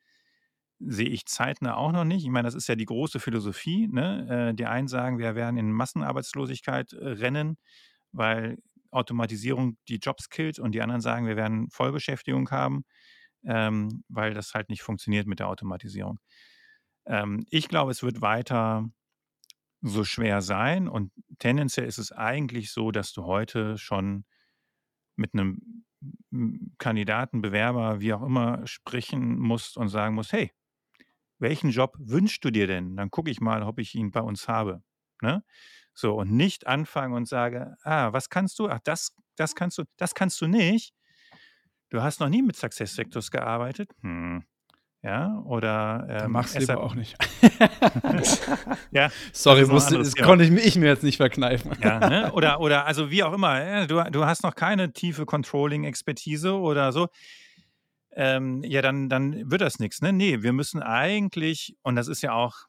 [0.79, 2.23] sehe ich zeitnah auch noch nicht.
[2.23, 3.87] Ich meine, das ist ja die große Philosophie.
[3.87, 4.49] Ne?
[4.51, 7.57] Äh, die einen sagen, wir werden in Massenarbeitslosigkeit äh, rennen,
[8.11, 8.57] weil
[8.91, 12.85] Automatisierung die Jobs killt und die anderen sagen, wir werden Vollbeschäftigung haben,
[13.43, 16.19] ähm, weil das halt nicht funktioniert mit der Automatisierung.
[17.05, 18.85] Ähm, ich glaube, es wird weiter
[19.81, 24.25] so schwer sein und tendenziell ist es eigentlich so, dass du heute schon
[25.15, 25.85] mit einem
[26.77, 30.51] Kandidaten, Bewerber, wie auch immer, sprechen musst und sagen musst, hey,
[31.39, 32.95] welchen Job wünschst du dir denn?
[32.95, 34.83] Dann gucke ich mal, ob ich ihn bei uns habe.
[35.21, 35.43] Ne?
[35.93, 38.69] So, und nicht anfangen und sage, ah, was kannst du?
[38.69, 40.93] Ach, das, das kannst du, das kannst du nicht.
[41.89, 43.91] Du hast noch nie mit Success Sectors gearbeitet.
[44.01, 44.43] Hm.
[45.03, 47.15] Ja, oder ähm, mach's lieber auch nicht.
[48.91, 51.71] ja, sorry, musste, das konnte ich, ich, mir jetzt nicht verkneifen.
[51.81, 52.31] ja, ne?
[52.33, 57.07] oder, oder also wie auch immer, du, du hast noch keine tiefe Controlling-Expertise oder so.
[58.11, 60.01] Ähm, ja, dann, dann wird das nichts.
[60.01, 60.11] Ne?
[60.11, 62.67] Nee, wir müssen eigentlich, und das ist ja auch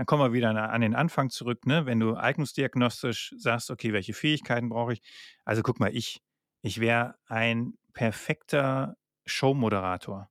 [0.00, 1.84] dann kommen wir wieder an den Anfang zurück, ne?
[1.84, 5.02] wenn du eignungsdiagnostisch sagst, okay, welche Fähigkeiten brauche ich?
[5.44, 6.22] Also guck mal, ich,
[6.62, 8.96] ich wäre ein perfekter
[9.26, 10.30] Showmoderator.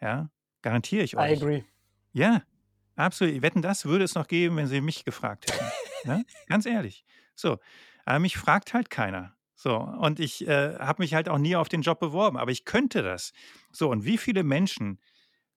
[0.00, 0.30] Ja,
[0.64, 1.30] garantiere ich euch.
[1.30, 1.62] I agree.
[2.12, 2.42] Ja,
[2.96, 3.42] absolut.
[3.42, 5.64] Wetten, das würde es noch geben, wenn sie mich gefragt hätten.
[6.08, 6.24] ne?
[6.48, 7.04] Ganz ehrlich.
[7.36, 7.58] So,
[8.04, 9.36] aber mich fragt halt keiner.
[9.54, 12.64] So, und ich äh, habe mich halt auch nie auf den Job beworben, aber ich
[12.64, 13.32] könnte das.
[13.70, 15.00] So, und wie viele Menschen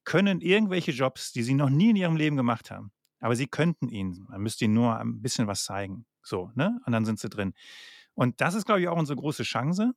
[0.04, 3.90] können irgendwelche Jobs, die sie noch nie in ihrem Leben gemacht haben, aber sie könnten
[3.90, 4.26] ihn.
[4.30, 6.06] Man müsste ihnen nur ein bisschen was zeigen.
[6.22, 6.80] So, ne?
[6.86, 7.54] Und dann sind sie drin.
[8.14, 9.94] Und das ist, glaube ich, auch unsere große Chance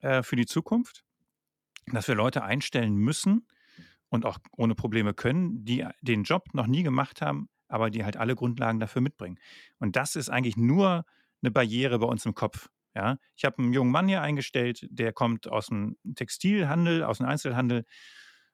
[0.00, 1.04] äh, für die Zukunft,
[1.86, 3.46] dass wir Leute einstellen müssen
[4.08, 8.16] und auch ohne Probleme können, die den Job noch nie gemacht haben, aber die halt
[8.16, 9.38] alle Grundlagen dafür mitbringen.
[9.78, 11.04] Und das ist eigentlich nur
[11.42, 12.68] eine Barriere bei uns im Kopf.
[12.94, 17.26] Ja, ich habe einen jungen Mann hier eingestellt, der kommt aus dem Textilhandel, aus dem
[17.26, 17.84] Einzelhandel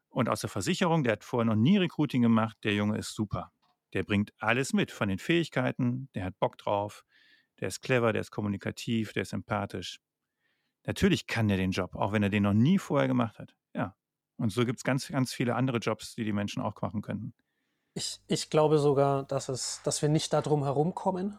[0.08, 1.04] und aus der Versicherung.
[1.04, 2.56] Der hat vorher noch nie Recruiting gemacht.
[2.64, 3.52] Der Junge ist super.
[3.92, 7.04] Der bringt alles mit von den Fähigkeiten, der hat Bock drauf,
[7.60, 10.00] der ist clever, der ist kommunikativ, der ist empathisch.
[10.86, 13.54] Natürlich kann der den Job, auch wenn er den noch nie vorher gemacht hat.
[14.42, 17.32] Und so gibt es ganz, ganz viele andere Jobs, die die Menschen auch machen könnten.
[17.94, 21.38] Ich, ich glaube sogar, dass, es, dass wir nicht darum herumkommen,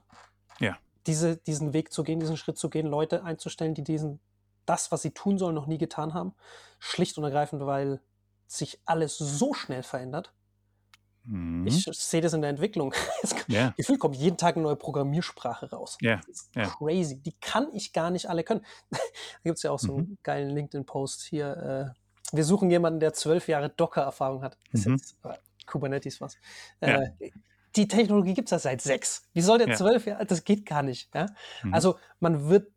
[0.61, 0.77] ja.
[1.05, 4.21] diese, diesen Weg zu gehen, diesen Schritt zu gehen, Leute einzustellen, die diesen,
[4.65, 6.33] das, was sie tun sollen, noch nie getan haben.
[6.79, 7.99] Schlicht und ergreifend, weil
[8.47, 10.33] sich alles so schnell verändert.
[11.25, 11.67] Mhm.
[11.67, 12.93] Ich sehe das in der Entwicklung.
[13.49, 13.73] Ja.
[13.75, 15.97] Gefühlt kommt jeden Tag eine neue Programmiersprache raus.
[15.99, 16.21] Ja.
[16.27, 16.67] Das ist ja.
[16.67, 17.21] crazy.
[17.21, 18.65] Die kann ich gar nicht alle können.
[18.89, 18.99] da
[19.43, 20.17] gibt es ja auch so einen mhm.
[20.23, 21.93] geilen LinkedIn-Post hier.
[21.97, 22.02] Äh,
[22.33, 24.57] wir suchen jemanden, der zwölf Jahre Docker-Erfahrung hat.
[24.71, 24.95] Ist mhm.
[24.95, 26.37] jetzt äh, Kubernetes was.
[26.79, 27.09] Äh,
[27.75, 29.23] die Technologie gibt es ja seit sechs.
[29.33, 30.25] Wie soll der zwölf Jahre?
[30.25, 31.09] Das geht gar nicht.
[31.63, 31.73] Mhm.
[31.73, 32.67] Also man wird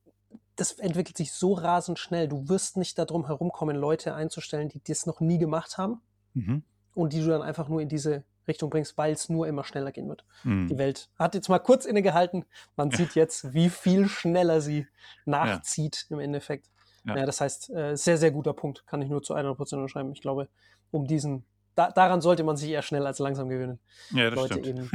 [0.57, 2.29] das entwickelt sich so rasend schnell.
[2.29, 6.01] Du wirst nicht darum herumkommen, Leute einzustellen, die das noch nie gemacht haben
[6.33, 6.65] mhm.
[6.95, 9.93] und die du dann einfach nur in diese Richtung bringst, weil es nur immer schneller
[9.93, 10.25] gehen wird.
[10.45, 10.69] Mhm.
[10.69, 12.45] Die Welt hat jetzt mal kurz innegehalten.
[12.75, 14.87] Man sieht jetzt, wie viel schneller sie
[15.25, 16.17] nachzieht ja.
[16.17, 16.71] im Endeffekt.
[17.07, 17.17] Ja.
[17.17, 18.87] ja das heißt, äh, sehr, sehr guter Punkt.
[18.87, 20.13] Kann ich nur zu 100% unterschreiben.
[20.13, 20.49] Ich glaube,
[20.91, 21.45] um diesen,
[21.75, 23.79] da, daran sollte man sich eher schnell als langsam gewöhnen.
[24.11, 24.67] Ja, Leute stimmt.
[24.67, 24.91] eben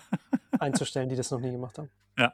[0.58, 1.90] einzustellen, die das noch nie gemacht haben.
[2.18, 2.32] Ja.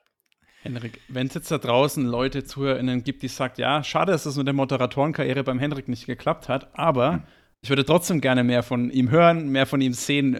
[0.62, 4.36] Henrik, wenn es jetzt da draußen Leute, ZuhörerInnen gibt, die sagt, ja, schade, dass es
[4.36, 7.22] mit der Moderatorenkarriere beim Henrik nicht geklappt hat, aber hm
[7.60, 10.38] ich würde trotzdem gerne mehr von ihm hören, mehr von ihm sehen.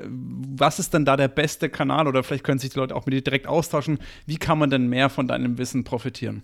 [0.57, 2.07] Was ist denn da der beste Kanal?
[2.07, 3.99] Oder vielleicht können sich die Leute auch mit dir direkt austauschen.
[4.27, 6.43] Wie kann man denn mehr von deinem Wissen profitieren?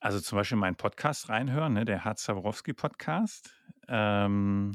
[0.00, 3.54] Also zum Beispiel meinen Podcast reinhören, ne, der Hart Saborowski Podcast.
[3.86, 4.72] Ähm,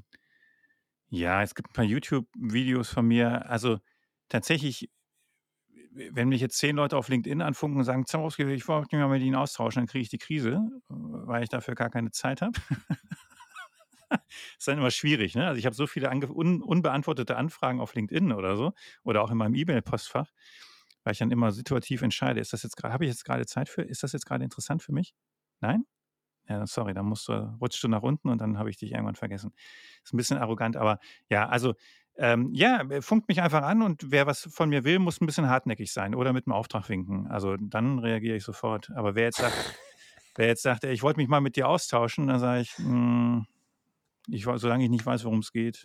[1.10, 3.50] ja, es gibt ein paar YouTube-Videos von mir.
[3.50, 3.80] Also
[4.30, 4.92] tatsächlich,
[5.92, 9.10] wenn mich jetzt zehn Leute auf LinkedIn anfunken und sagen, Zaborowski, ich wollte mich mal
[9.10, 12.54] mit Ihnen austauschen, dann kriege ich die Krise, weil ich dafür gar keine Zeit habe.
[14.58, 15.36] ist dann immer schwierig.
[15.36, 15.48] Ne?
[15.48, 18.74] Also ich habe so viele un unbeantwortete Anfragen auf LinkedIn oder so
[19.04, 20.32] oder auch in meinem E-Mail-Postfach,
[21.06, 23.70] weil ich dann immer situativ entscheide, ist das jetzt gerade, habe ich jetzt gerade Zeit
[23.70, 25.14] für, ist das jetzt gerade interessant für mich?
[25.62, 25.86] Nein?
[26.50, 29.16] Ja, sorry, dann musst du, rutschst du nach unten und dann habe ich dich irgendwann
[29.16, 29.54] vergessen.
[30.04, 31.00] Ist ein bisschen arrogant, aber
[31.30, 31.74] ja, also
[32.18, 35.26] ähm, ja, äh, funkt mich einfach an und wer was von mir will, muss ein
[35.26, 37.28] bisschen hartnäckig sein oder mit einem Auftrag winken.
[37.28, 38.90] Also dann reagiere ich sofort.
[38.96, 39.54] Aber wer jetzt sagt,
[40.36, 43.46] wer jetzt sagt, ich wollte mich mal mit dir austauschen, dann sage ich, mh, hm,
[44.28, 45.84] ich, solange ich nicht weiß, worum es geht.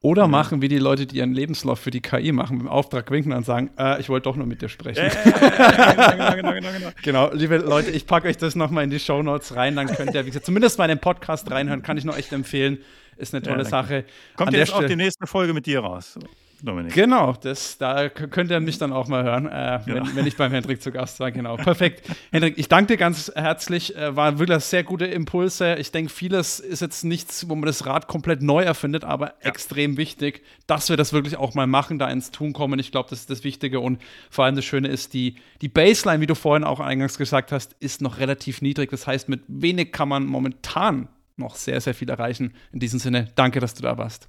[0.00, 3.32] Oder machen wie die Leute, die ihren Lebenslauf für die KI machen, dem Auftrag winken
[3.32, 5.10] und sagen, äh, ich wollte doch nur mit dir sprechen.
[5.24, 9.56] genau, genau, genau, genau, liebe Leute, ich packe euch das nochmal in die Show Notes
[9.56, 12.18] rein, dann könnt ihr, wie gesagt, zumindest mal in den Podcast reinhören, kann ich nur
[12.18, 12.78] echt empfehlen.
[13.16, 14.04] Ist eine tolle ja, Sache.
[14.36, 16.18] Kommt An jetzt auch die nächste Folge mit dir raus.
[16.64, 16.94] Dominik.
[16.94, 20.02] Genau, das, da könnt ihr mich dann auch mal hören, äh, wenn, ja.
[20.14, 21.30] wenn, ich beim Hendrik zu Gast war.
[21.30, 22.08] Genau, perfekt.
[22.32, 23.94] Hendrik, ich danke dir ganz herzlich.
[23.96, 25.76] Äh, waren wirklich sehr gute Impulse.
[25.76, 29.50] Ich denke, vieles ist jetzt nichts, wo man das Rad komplett neu erfindet, aber ja.
[29.50, 32.78] extrem wichtig, dass wir das wirklich auch mal machen, da ins Tun kommen.
[32.78, 34.00] Ich glaube, das ist das Wichtige und
[34.30, 37.74] vor allem das Schöne ist, die, die Baseline, wie du vorhin auch eingangs gesagt hast,
[37.80, 38.90] ist noch relativ niedrig.
[38.90, 42.54] Das heißt, mit wenig kann man momentan noch sehr, sehr viel erreichen.
[42.72, 44.28] In diesem Sinne, danke, dass du da warst.